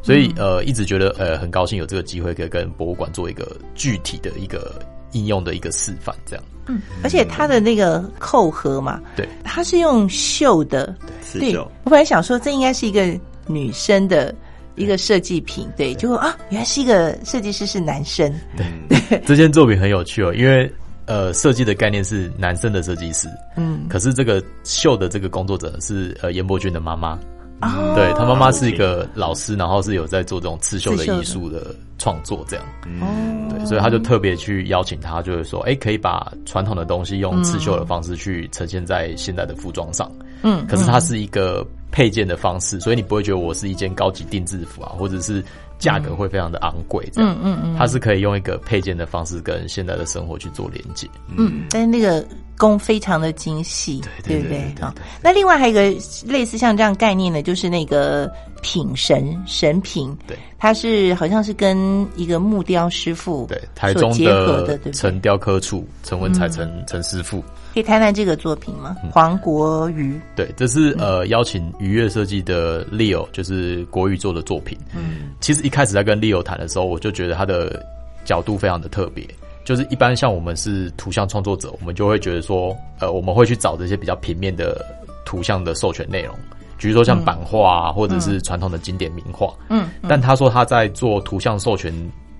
[0.02, 4.80] 所以呃，一直觉得呃很高兴有这个机会可以跟博物馆做一个具体的一个
[5.12, 10.94] 应用的一个示范，这样，嗯，而且它的那个扣合嘛，对，它是用绣的，
[11.32, 14.34] 对我本来想说这应该是一个女生的
[14.74, 20.72] 一个设计品，对，结果啊，原来是一个设计师是男生，对， 这件作品很有趣哦，因为
[21.04, 27.18] 呃，设计的概念是男生的设计师，嗯，可是这个绣的这个工作者是呃严伯君的妈妈，
[27.62, 32.64] 哦，对他妈妈是一个老师，然后是有在做这种刺绣的艺术的创作，这样，
[33.00, 33.06] 哦，
[33.50, 40.10] 对，所以他就特别去邀请他，就是说，哎，可以把传统的东西用刺绣的方式去呈现在现代的服装上，
[40.42, 45.42] 嗯，可是它是一个配件的方式，所以你不会觉得我是一件高级定制服啊，或者是
[45.78, 52.24] 价格会非常的昂贵，这样，嗯嗯嗯它是可以用一个配件的方式跟现代的生活去做连接，嗯，但是那个
[52.62, 54.82] 工非常的精细，对对不对对对？
[54.84, 58.30] 好，那另外还有一个类似像这样概念的，就是那个
[58.62, 65.18] 品神神品，对，它是好像是跟一个木雕师傅对，台中的，陈？
[65.18, 67.42] 雕刻处陈文才陈陈师傅，
[67.74, 68.96] 可以谈谈这个作品吗？
[69.02, 69.10] 嗯。
[69.10, 74.78] 黄国瑜，对，这是呃邀请愉悦设计的 Leo，就是国瑜做的作品。
[74.94, 77.84] 嗯，其实一开始在跟 Leo 谈的时候，我就觉得他的
[78.24, 79.26] 角度非常的特别。
[79.64, 84.84] 就是一般像我们是图像创作者，我们就会觉得说，呃，我们会去找这些比较平面的
[85.24, 86.34] 图像的授权内容，
[86.78, 89.54] 比如说像版画啊，或者是传统的经典名画。
[89.68, 91.92] 嗯，但他说他在做图像授权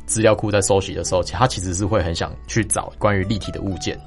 [0.05, 3.99] 资料库在收集的时候，他其实是会很想去找关于立体的物件，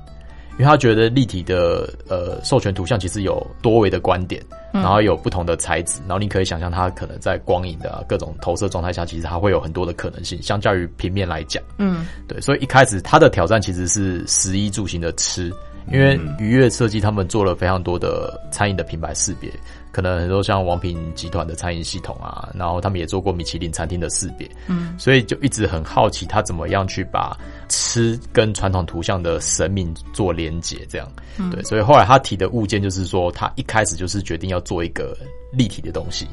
[0.57, 4.41] 因为他觉得立体的呃授权图像其实有多维的观点，
[4.71, 15.51] 然后有不同的材质，然后你可以想象它可能在光影的啊、各种投射状态下，其实它会有很多的可能性，相较于平面来讲，嗯，对，所以一开始他的挑战其实是食衣住行的吃，
[15.91, 19.51] 因为愉悦设计他们做了非常多的餐饮的品牌识别，
[19.95, 27.33] 可能很多像王品集团的餐饮系统啊，然后他们也做过米其林餐厅的识别，嗯，所以就一直很好奇他怎么样去把
[27.69, 31.09] 吃跟传统图像的神明做连结，这样，
[31.49, 35.17] 对，所以后来他提的物件就是说，他一开始就是决定要做一个
[35.53, 36.27] 立体的东西，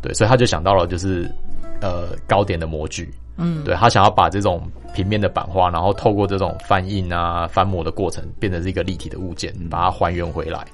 [0.00, 1.30] 对，所以他就想到了就是
[1.82, 4.62] 呃糕点的模具，嗯，对他想要把这种
[4.94, 10.66] 平面的版画，然后透过这种翻印啊、翻模的过程，变成是一个立体的物件，把它还原回来。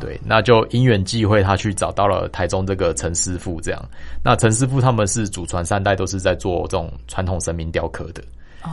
[0.00, 3.84] 对，那就因缘际会，他去找到了台中这个陈师傅，这样。
[4.22, 8.22] 那陈师傅他们是祖传三代，都是在做这种传统神明雕刻的。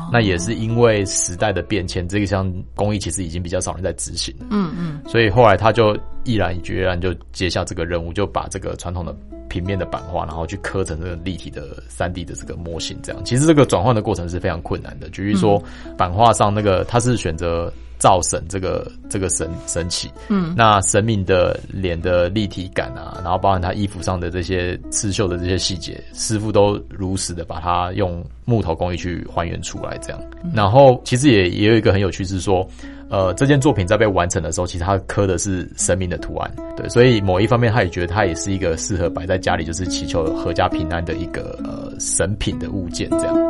[0.10, 4.46] 那也是因为时代的变迁，这个项工艺其实已经比较少人在执行了。
[4.50, 5.94] 嗯嗯，所以后来他就
[6.24, 9.14] 毅然决然就接下这个任务，就把这个传统的
[9.50, 12.98] 平面的版画，然后去刻成这个立体的三 D 的这个模型。
[13.04, 15.10] 这样，其实这个转换的过程是非常困难的。
[15.10, 15.62] 举例说，
[15.98, 17.70] 版画上那个他是选择
[18.02, 30.20] 造神这个这个神神奇，嗯，那神明的脸的立体感啊，然后包含他衣服上的这些刺绣的这些细节，师傅都如实的把它用木头工艺去还原出来，这样。
[30.52, 32.68] 然后其实也也有一个很有趣是说，
[33.08, 43.41] 呃，这件作品在被完成的时候，其实他刻的是神明的图案，对，所以某一方面他也觉得它也是一个适合摆在家里，就是祈求阖家平安的一个呃神品的物件，这样。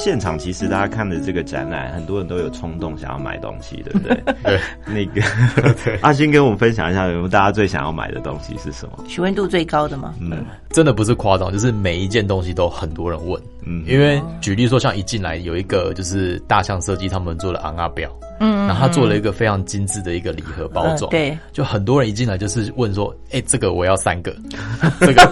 [0.00, 4.16] 现场，其实大家看的这个展览，很多人都有冲动想要买东西，对不对？
[4.42, 5.22] 对，那个
[6.02, 9.04] 阿星跟我们分享一下，有没有大家最想要买的东西是什么？
[9.06, 10.14] 询问度最高的吗？
[10.20, 13.40] 嗯真的不是夸张，就是每一件东西都很多人问。
[13.66, 24.34] 嗯，因为举例说，像一进来有一个就是大象设计他们做的昂阿表，嗯，然后他做了一个非常精致的一个礼盒包装，嗯对，就很多人一进来就是问说，哎、这个我要三个，
[25.00, 25.22] 这个，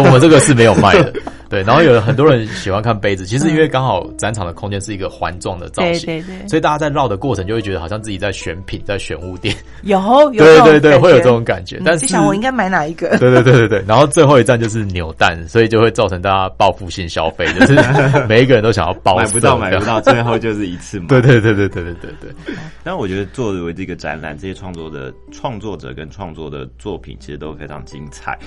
[0.00, 1.12] 我们这个是没有卖的，
[1.48, 6.48] 对，然后有很多人喜欢看杯子，其实因为刚好展场的空间是一个环状的造型，对对对。
[6.48, 10.00] 所以大家在绕的过程就会觉得好像自己在选品，在选物店， 有
[10.32, 13.10] 有对对对，会有觉这种感觉，但就是想我应该买哪一个？
[13.18, 13.68] 对对对对。
[13.68, 17.74] 对，然后最后一站就是扭蛋，所以就会造成大家报复性消费，就是
[18.28, 21.06] 每一个人都想要包买不到，色买不到，最后就是一次嘛。
[21.08, 22.10] 对对对对对对对
[22.46, 28.38] 对，但我觉得作为这个展览，这些创作的创作者跟创作的作品其实都非常精彩。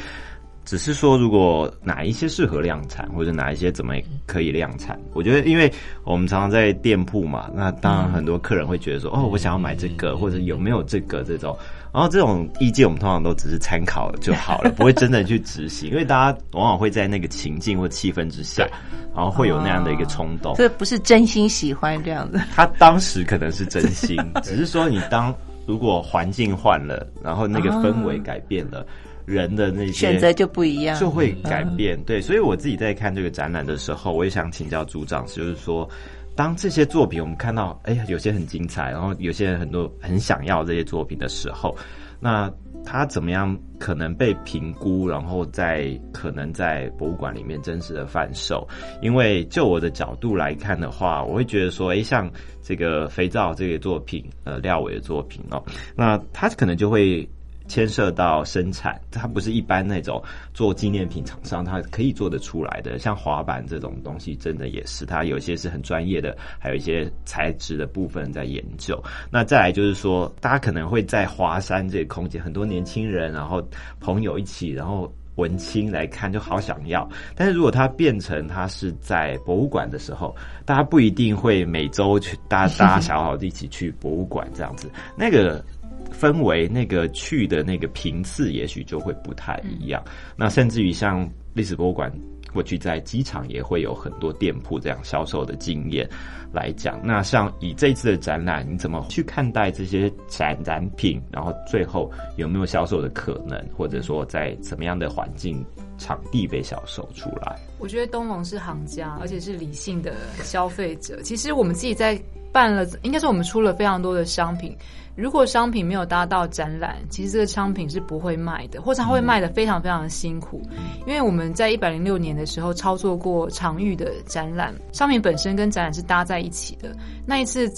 [0.69, 3.95] 只是说如果哪一些适合量产，或者哪一些怎么
[4.27, 11.57] 可以量产，我觉得因为我们常常在店铺嘛，那当然很多客人会觉得说，哦，我想要买这个，或者有没有这个这种。
[11.91, 18.63] 然后这种意见我们通常都只是参考就好了，不会真的去执行， 因为大家往往会在那个情境或气氛之下，
[19.15, 20.53] 然后会有那样的一个冲动。
[20.55, 22.39] 这不是真心喜欢这样子。
[22.53, 25.33] 他当时可能是真心，只是说你当
[25.65, 28.85] 如果环境换了，然后那个氛围改变了，
[29.29, 32.01] 人的那些选择就不一样，就会改变。
[32.03, 35.89] 对，所以我自己在看这个展览的时候，我也想请教组长，就是说。
[36.35, 41.75] 当这些作品我们看到，哎呀，有些很精彩，然后有些人很多很想要这些作品的时候，
[42.17, 42.49] 那
[42.85, 48.65] 他怎么样可能被评估，然后在可能在博物馆里面真实的贩售？
[49.01, 55.61] 因为就我的角度来看的话，我会觉得说，哎，像这个肥皂这个作品，呃，廖伟的作品哦，
[55.93, 57.27] 那他可能就会。
[57.69, 60.21] 牵涉到生产，它不是一般那种
[60.53, 62.97] 做纪念品厂商，它可以做得出来的。
[62.99, 69.01] 像滑板这种东西，真的也是，它有些是很专业的，还有一些材质的部分在研究。
[69.31, 73.63] 那再来就是说，大家可能会在华山这个空间，很多年轻人，然后
[73.99, 77.07] 朋友一起，然后文青来看，就好想要。
[77.35, 85.63] 但是如果它变成它是在博物馆的时候，大家不一定会每周去，大家大家小好一起去博物馆这样子，那个。
[86.11, 90.03] 氛围那个去的那个频次，也许就会不太一样。
[90.35, 92.11] 那甚至于像历史博物馆
[92.53, 96.09] 过去在机场也会有很多店铺这样销售的经验
[96.51, 96.99] 来讲。
[97.03, 101.21] 那像以这次的展览，你怎么去看待这些展展品？
[101.31, 105.63] 然后最后有没有销售的可能，或者说在怎么样的环境
[105.97, 107.55] 场地被销售出来？
[107.77, 111.21] 我觉得东龙是行家，而且是理性的消费者。
[111.21, 112.19] 其实我们自己在
[112.51, 114.75] 办了，应该是我们出了非常多的商品。
[115.19, 120.61] 如果商品没有搭到展览，其实这个商品是不会卖的，或者它会卖的非常非常的辛苦。
[121.05, 126.95] 因为我们在一百零六年的时候操作过常域的展览，商品本身跟展览是搭在一起的。
[127.25, 127.69] 那一次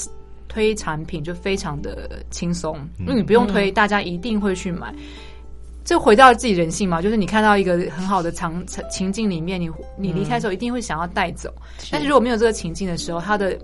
[0.47, 4.93] 推产品就非常的轻松，因为你不用推，大家一定会去买。
[5.83, 9.67] 就回到自己人性嘛，就是你看到一个很好的场情境里面，你
[9.97, 11.51] 你离开的时候一定会想要带走。
[11.89, 13.57] 但是如果没有这个情境的时候，它的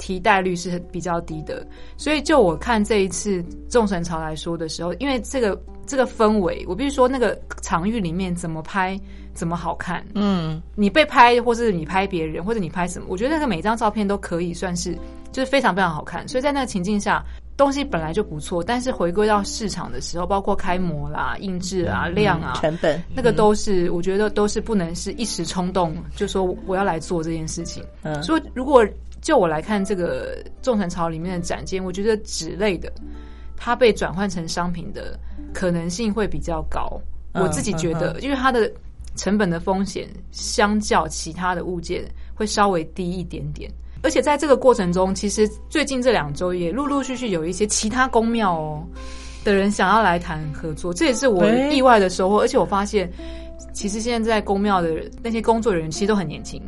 [0.00, 1.64] 替代率是比较低的，
[1.98, 8.98] 所以就我看这一次众神潮来说的时候，因为这个这个氛围，我必须说那个场域里面怎么拍
[9.34, 10.02] 怎么好看。
[10.14, 14.96] 嗯，你被拍，或是你拍别人，或者你拍什么，我觉得那个每张照片都可以算是
[15.30, 16.26] 就是非常非常好看。
[16.26, 17.22] 所以在那个情境下，
[17.58, 27.84] 东西本来就不错，但是回归到市场的时候，包括开模啦、印制啊、量啊、成本，那个都是我觉得都是不能是一时冲动就说我要来做这件事情。
[28.02, 28.82] 嗯，所以如果
[29.20, 32.92] 就我来看，这个众神潮里面的展件，我觉得纸类的，
[33.56, 35.18] 它被转换成商品的
[35.52, 37.00] 可能性会比较高。
[37.34, 38.70] 我自己觉得，因为它的
[39.16, 42.04] 成本的风险相较其他的物件
[42.34, 43.70] 会稍微低一点点。
[44.02, 48.82] 而且在这个过程中，其实最近这两周也陆陆续续有一些其他公庙哦
[49.44, 52.40] 的人想要来谈合作，这也是我意外的收获。
[52.40, 53.12] 而且我发现，
[53.74, 56.58] 其实现在在公庙的那些工作人员其实都很年轻。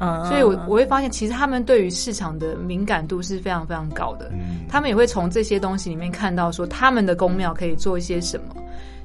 [0.00, 4.30] 嗯，所以，我我会发现，其实他们对于市场的敏感度是非常非常高的。
[4.32, 8.54] 嗯，他们也会从这些东西里面看到，说他们的宫庙可以做一些什么。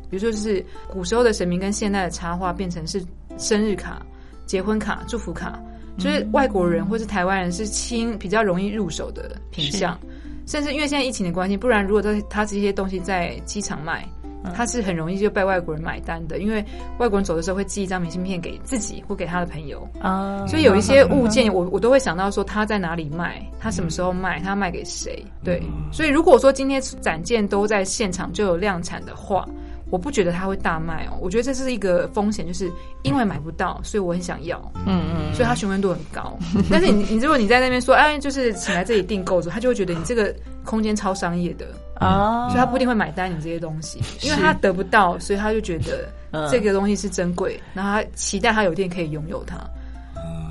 [0.10, 3.04] 比如说，就是古时候的神明跟现代的插画变成是
[3.38, 4.06] 生日卡、
[4.46, 5.60] 结婚卡、祝福卡，
[5.98, 9.98] 就是外国人或是台湾人是轻比较容易入手的品相。
[10.46, 14.08] 甚至因为现在疫情的关系，不然如果他他这些东西在机场卖。
[14.56, 16.64] 他是很容易就被外国人买单的，因为
[16.98, 19.88] 外国人走的时候会寄一张明信片给自己或给他的朋友。
[20.02, 25.24] 啊，所以有一些物件，我我都会想到说他在哪里卖，他什么时候卖，他卖给谁？
[25.44, 29.48] 对，所以如果说今天展件都在现场就有量产的话。
[29.90, 32.68] 我不觉得他会大卖哦，我觉得这是一个风险，就是
[33.04, 36.36] 因为买不到，所以我很想要，嗯嗯，所以他询问度很高。
[36.68, 40.34] 但是你你如果你在那边说，哎，就是请来这里订购的他就会觉得你这个
[40.66, 46.10] 空间超商业的啊，所以他不一定会买单你这些东西，因为他得不到，所以他就觉得
[46.50, 49.58] 这个东西是珍贵，然后他期待他有一天可以拥有它。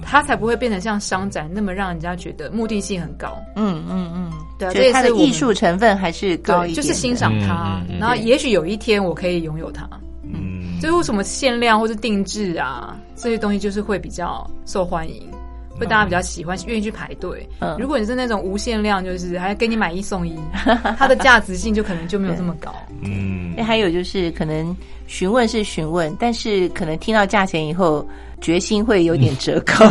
[0.05, 3.38] 他才不会变成像商展那么让人家觉得目的性很高。
[3.55, 7.80] 嗯嗯嗯，对，所以他的艺术成分还是高一点，就是欣赏它。
[8.01, 9.88] 然后也许有一天我可以拥有它。
[10.24, 15.30] 嗯，所以为什么限量或是定制啊这些东西就是会比较受欢迎，
[15.78, 17.48] 会大家比较喜欢，愿意去排队。
[17.60, 20.38] 嗯，如果你是那种无限量，就是还给你买一送一，
[20.98, 22.74] 它的价值性就可能就没有这么高。
[23.02, 28.06] 嗯，还有就是可能询问是询问，但是可能听到价钱以后。
[28.42, 29.84] 决心会有点折扣，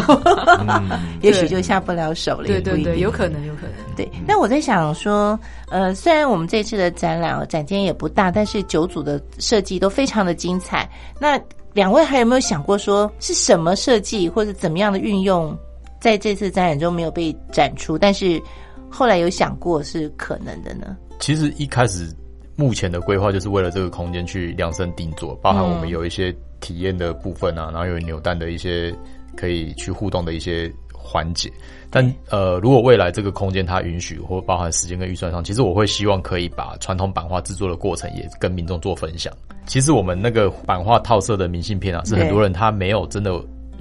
[1.23, 2.47] 也许就下不了手了。
[2.47, 3.95] 对对对，有可能，有可能。
[3.95, 10.85] 对，那我在想说，呃，虽然我们这次的展览展间也不大，但是九组的设计都非常的精彩。
[11.17, 11.39] 那
[11.71, 15.57] 两位还有没有想过说是什么设计或者怎么样的运用，
[16.01, 18.41] 在这次展览中没有被展出，但是
[18.89, 20.97] 后来有想过是可能的呢？
[21.19, 22.13] 其实一开始
[22.55, 28.93] 目前的规划就是为了这个空间去量身定做，包含我们有一些体验的部分啊，然后有扭蛋的一些
[29.37, 31.51] 可以去互动的一些环节。
[31.89, 39.31] 但呃，如果未来这个空间它允许，或包含时间跟预算上，其实我会希望可以把传统版画制作的过程也跟民众做分享。
[39.67, 43.31] 其实我们那个版画套色的明信片啊，是很多人他没有真的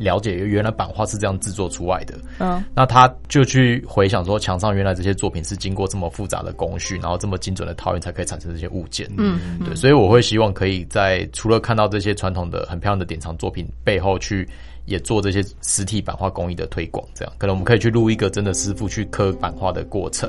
[0.00, 2.18] 了解原来版画是这样制作出来的。
[2.38, 9.06] 嗯，那他就去回想说，墙上原来这些作品是经过这么复杂的工序，然后这么精准的套印才可以产生这些物件。
[9.18, 14.48] 嗯，对，所以我会希望可以在除了看到这些传统的很漂亮的典藏作品背后去。
[14.86, 20.28] 也做这些实体版画工艺的推广，这样可能我们可以去录一个真的师傅去刻版画的过程，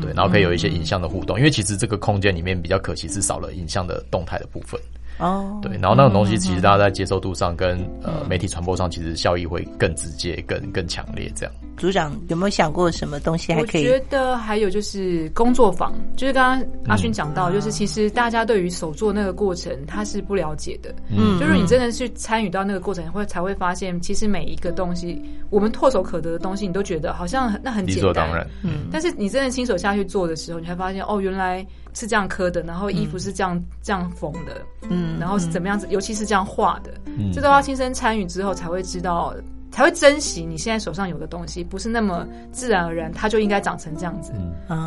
[0.00, 4.80] 对，然后可以有一些影像的互动，因为其实这个空间里面比较可惜是少了影像的动态的部分。
[5.18, 11.30] 哦，对，然后那种东西其实大家在接受度上跟呃媒体传播上，其实效益会更直接、更更强烈。
[11.36, 13.86] 这样，组长有没有想过什么东西还可以？
[13.86, 20.92] 我觉得还有就是工作坊，就是刚刚阿勋讲到，就是其实大家对于手作那个过程他是不了解的。
[21.08, 27.96] 嗯，就是你真的去参与到那个过程，会才会发现，其实每一个东西，我们唾手可得的东西，你都觉得好像那很简单。
[27.96, 28.44] 理所当然。
[28.62, 31.64] 嗯，但是你真的亲手下去做的时候，你才发现哦，原来。
[31.94, 37.32] 是这样刻的，然后衣服是这样这样缝的，嗯，然后是怎么样子，尤其是这样画的，嗯。
[37.32, 39.34] 这都要亲身参与之后才会知道，
[39.70, 44.32] 才会珍惜你现在手上有的东西，不是那么自然而然，它就应该长成这样子，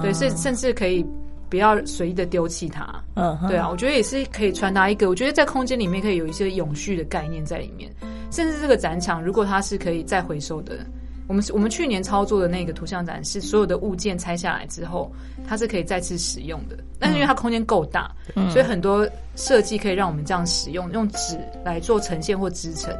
[0.01, 1.05] 对，甚甚至可以
[1.49, 2.85] 不要随意的丢弃它，
[3.15, 7.89] 嗯，对啊，我觉得也是可以传达一个，我觉得在空间里面可以有一些永续的概念在里面，
[8.31, 10.85] 甚至这个展场如果它是可以再回收的。
[11.27, 15.11] 我们我们去年操作的那个图像展是所有的物件拆下来之后，
[15.45, 16.77] 它是可以再次使用的。
[16.97, 18.09] 但是因为它空间够大，
[18.49, 22.95] 所以很多设计可以让我们这样使用，用纸来做呈现或支撑。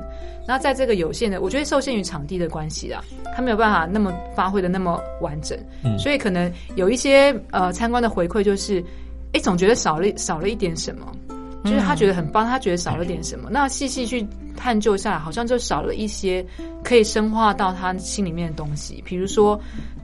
[0.46, 3.02] 那在这个有限的，我觉得受限于场地的关系啦，
[3.36, 5.58] 它没有办法那么发挥的那么完整。
[5.98, 8.84] 所以可能有一些呃参观的回馈就是，
[9.34, 11.12] 哎，总觉得少了少了一点什么。
[11.70, 13.50] 就是他觉得很棒，他觉得少了点什么。
[13.52, 16.46] 那细细去探究下来，好像就少了一些
[16.84, 19.02] 可以深化到他心里面的东西。
[19.06, 19.60] 比如说，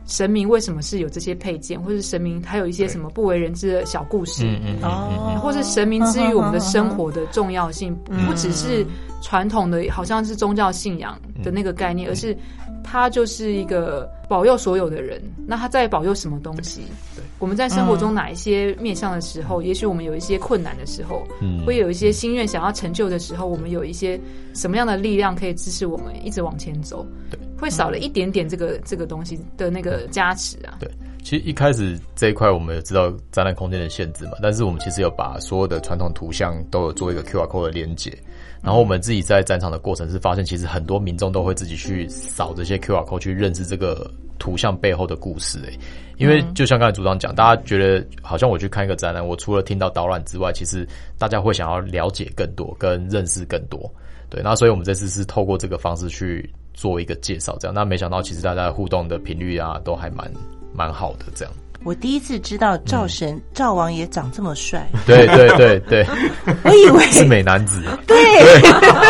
[0.06, 4.46] 神明为什么是有这些配件，或者神明还有一些什么不为人知的小故事，
[4.82, 7.96] 哦，或是神明之于我们的生活的重要性，
[8.28, 8.86] 不只是
[9.22, 12.36] 传统的，好像是宗教信仰的那个概念，而是。
[12.84, 16.82] 他就是一个保佑所有的人，那他在保佑什么东西？
[17.16, 24.20] 对我们在生活中哪一些面向的时候，也许我们有一些困难的时候，嗯会有一些心愿想要成就的时候，我们有一些
[24.54, 27.06] 什么样的力量可以支持我们一直往前走？
[27.30, 30.78] 对，会少了一点点这个这个东西的那个加持啊。
[30.80, 30.90] 对，
[31.24, 38.18] 其实一开始这一块我们也知道展览空间的限制嘛，但是我们其实有把所有的传统图像都有做一个 Q R code 的连接。
[38.64, 44.10] 然后我们自己在展场的过程是发现，其实很多民众都会自己去扫这些 Q R code 去认识这个
[44.40, 45.60] 图像背后的故事。
[45.66, 45.78] 诶，
[46.18, 50.88] 因为就像刚才组长讲，大家觉得好像我去看一个展览，我除了听到导览之外，其实
[51.18, 53.92] 大家会想要了解更多，跟认识更多。
[54.30, 57.76] 对，那所以我们这次是透过这个方式去做一个介绍，这样。
[57.76, 60.32] 那没想到其实大家互动的频率啊，都还蛮
[60.74, 61.54] 蛮好的，这样。
[61.84, 66.06] 我第一次知道赵神赵王爷长这么帅，对对对对，
[66.64, 68.16] 我以为是美男子， 对，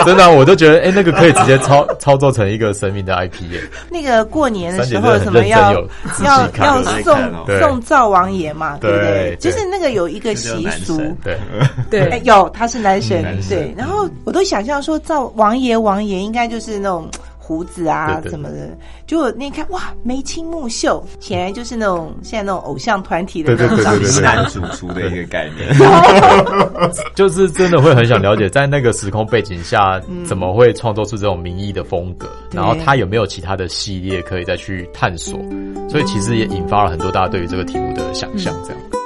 [0.06, 3.62] 真的，我都觉得哎，那个可以直接操操作成一个神明的 IP 耶。
[3.90, 5.74] 那个过年的时候什么要
[6.24, 7.16] 要要送
[7.60, 8.92] 送赵王爷嘛，对。
[8.92, 9.38] 不对？
[9.40, 11.38] 就是那个有一个习俗，对。
[11.90, 13.74] 对， 有他是男神，对。
[13.78, 17.08] 然后我都想象说赵王爷王爷应该就是那种。
[17.46, 18.70] 胡子啊，什么的，
[19.06, 25.70] 就那看哇，眉清目秀，显然就是那种现在那种偶像团体的那种长相，男主厨的一个概念，
[27.14, 32.30] 就是真的会很想了解，在那个时空背景下，怎么会创作出这种民意的风格？
[32.52, 35.38] 然后他有没有其他的系列可以再去探索？
[35.90, 39.03] 所以其实也引发了很多大家对于这个题目的想象，这样。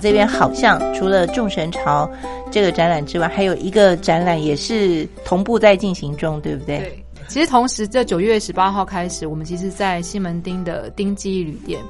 [0.00, 2.10] 这边好像除了众神朝
[2.50, 6.78] 这个展览之外，还有一个展览也是同步在进行中，对不对？
[6.78, 11.80] 对，其实同时在九月十八号开始，我们其实，在西门町的丁记旅店，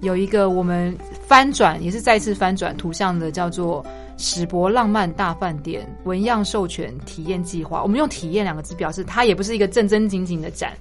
[0.00, 0.96] 有一个我们
[1.26, 3.84] 翻转，也是再次翻转图像的，叫做
[4.16, 7.82] 史博浪漫大饭店纹样授权体验计划。
[7.82, 10.72] 我们用“体验”两个字表示，它也不是一个正正经经的展，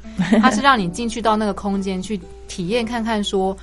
[0.41, 3.55] 它是让你进去到那个空间去体验看看，说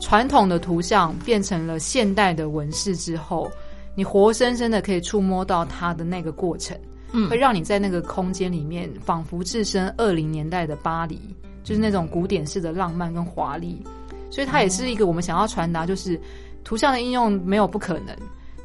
[0.00, 3.50] 传统的图像变成了现代的纹饰之后，
[3.94, 6.78] 你活生生的可以触摸到它的那个过程。
[7.10, 11.18] 嗯会让你在那个空间里面仿佛置身二零年代的巴黎，
[11.64, 13.82] 就是那种古典式的浪漫跟华丽。
[14.30, 16.20] 所以它也是一个我们想要传达，就是
[16.64, 18.14] 图像的应用没有不可能。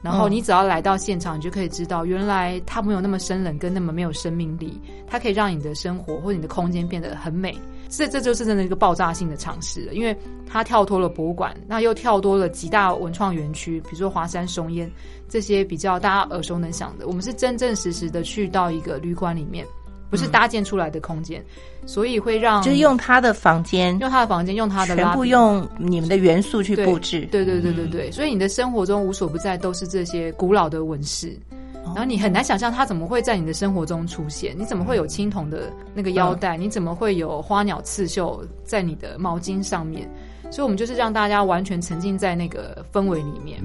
[0.01, 4.77] 然后你只要来到现场，你就可以知道，原来它没有那么生冷，跟那么没有生命力。
[5.07, 7.57] 它可以让你的生活或者你的空间变得很美。
[7.95, 10.17] 这这就是真的一个爆炸性的尝试了，因为
[10.49, 14.91] 它跳脱了博物馆，那又跳脱了几大文创园区，比如说华山松烟
[15.29, 17.07] 这些比较大家耳熟能详的。
[17.07, 19.65] 我们是真真实实的去到一个旅馆里面，
[20.09, 21.43] 不是搭建出来的空间，
[21.85, 27.27] 所以会让就是用他的房间，用他的房间，用他的全部用你们的元素去对布置。
[27.31, 31.37] 对对对对对，所以你的生活中无所不在都是这些古老的纹饰。
[31.85, 34.55] 然后你很难想象它怎么会在你的生活中出现？
[34.57, 36.57] 你怎么会有青铜的那个腰带？
[36.57, 40.09] 你怎么会有花鸟刺绣在你的毛巾上面？
[40.51, 43.61] 所以我们就是让大家完全沉浸在那个氛围里面。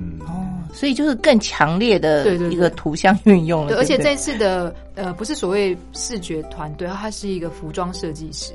[0.73, 3.69] 所以就是更强烈的对对对一个图像运用了。
[3.69, 8.53] 对，而且这次的呃不是所谓视觉团队，他是一个服装设计师。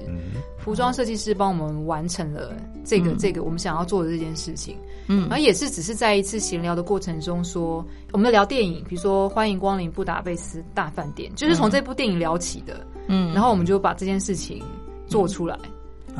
[0.57, 2.53] 服装设计师帮我们完成了
[2.85, 4.77] 这个、嗯这个我们想要做的这件事情。
[5.07, 12.85] 嗯然后也是只是在一次闲聊的过程中说，我们聊电影，比如说欢迎光临布达佩斯大饭店，就是从这部电影聊起的。
[13.07, 14.63] 嗯，然后我们就把这件事情
[15.07, 15.59] 做出来，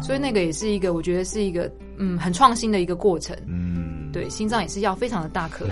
[0.02, 3.36] 所以那个也是一个我觉得是一个嗯很创新的一个过程。
[3.48, 5.66] 嗯，对，心脏也是要非常的大颗。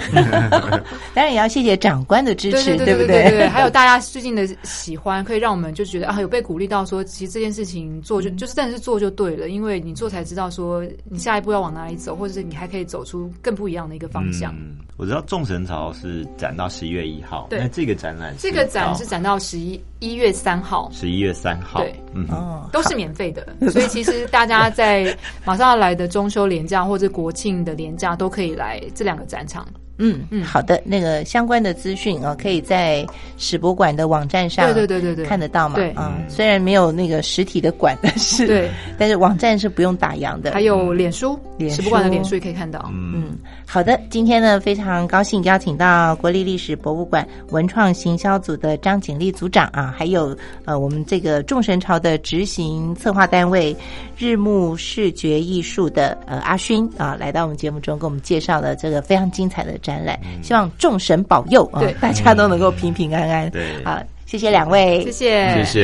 [1.13, 14.53] 当然也要谢谢长官的支持，对对不对对，还有大家最近的喜欢，可以让我们就觉得啊，有被鼓励到说，其实这件事情做就就是真的是做就对了，因为你做才知道说你下一步要往哪里走，或者是你还可以走出更不一样的一个方向。
[14.55, 17.57] 嗯我知道众神潮是展到十一月一号，对。
[17.57, 29.65] 那这个展览这个展是展到十一一月三号，十一月三号，对，嗯，哦，都是免费的，所以其实大家在马上要来的中秋连假或者国庆的连假都可以来这两个展场。
[30.03, 33.05] 嗯嗯，好的，那个相关的资讯啊，可以在
[33.37, 35.25] 史博馆的网站上，对对对对对。
[35.25, 35.75] 看得到嘛？
[35.75, 35.91] 对。
[35.91, 40.51] 啊，虽然没有那个实体的馆，但是对， 但是网站是不用打烊的。
[40.53, 41.77] 还有脸书，脸书。
[41.77, 42.89] 史博馆的脸书也可以看到。
[42.91, 50.35] 嗯，好的，今天呢非常高兴邀请到国立历史博物馆文创行销组的张景丽组长啊，还有
[50.65, 53.75] 呃我们这个众神朝的执行策划单位
[54.17, 63.49] 日暮视觉艺术的呃阿勋啊，来到我们节目中给我们介绍了这个非常精彩的展览，希望众神保佑啊对，大家都能够平平安安。
[63.49, 65.83] 对好，谢谢两位，谢谢，谢谢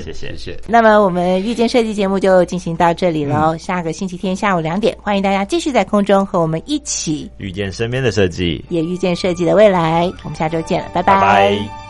[0.00, 0.60] 谢谢谢谢。
[0.66, 3.56] 那么我们遇见设计节目就进行到这里喽。
[3.56, 10.10] 下个星期天下午两点，欢迎大家继续在空中和我们一起遇见身边的设计，也遇见设计的未来。
[10.22, 11.87] 我们下周见了，拜拜拜。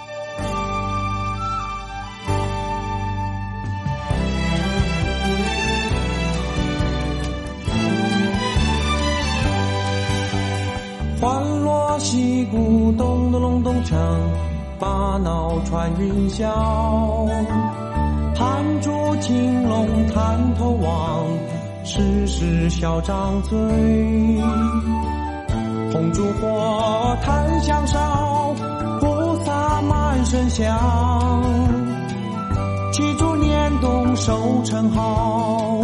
[15.19, 16.47] 闹穿云霄。
[18.35, 21.27] 盘珠青龙探头望，
[21.85, 23.59] 世事笑张嘴。
[25.93, 28.55] 红烛火，檀香烧，
[29.01, 31.43] 菩萨满身香。
[32.93, 35.81] 祈祝年冬收成好，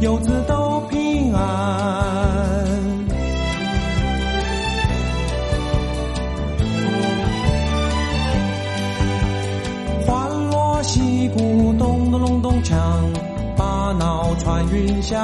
[0.00, 2.35] 游子都平安。
[13.86, 15.16] 把脑穿云霄。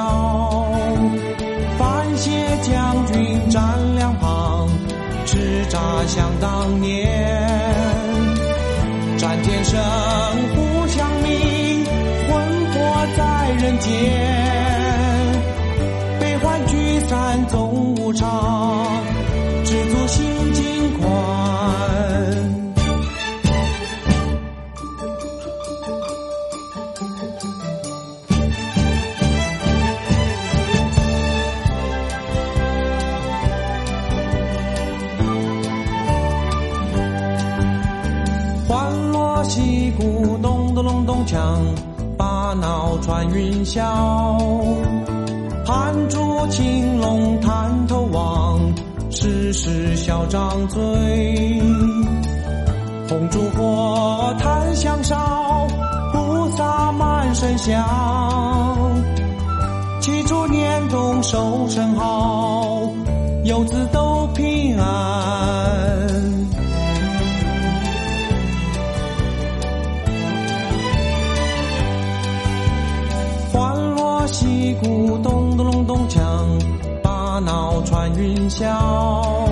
[1.77, 3.61] 范谢将军站
[3.95, 4.69] 两旁，
[5.25, 5.37] 叱
[5.69, 7.09] 咤想当年。
[9.17, 9.77] 战天生，
[10.55, 11.85] 互相鸣，
[12.29, 13.91] 魂魄在人间。
[16.21, 18.87] 悲欢聚散总无常，
[19.65, 20.63] 知足心境
[21.01, 21.52] 宽。
[42.53, 43.81] 把脑穿云霄。
[45.65, 48.59] 盘珠青龙探头望，
[49.09, 50.79] 时时笑张嘴。
[53.09, 55.67] 红烛火，檀香烧，
[56.11, 57.83] 菩萨满身香。
[59.99, 62.81] 祈祝年冬收成好，
[63.45, 65.62] 游子都平安。
[78.53, 79.49] 传云霄。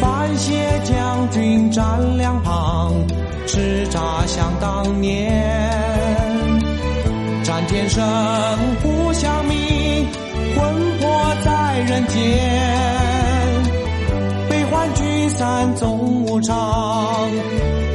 [0.00, 2.92] 范谢将军站两旁，
[3.46, 5.30] 叱咤想当年。
[7.44, 8.02] 战天神
[8.82, 10.06] 呼响鸣，
[10.56, 12.18] 魂魄在人间。
[14.48, 17.28] 悲欢聚散总无常，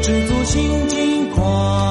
[0.02, 1.85] 知足心境宽。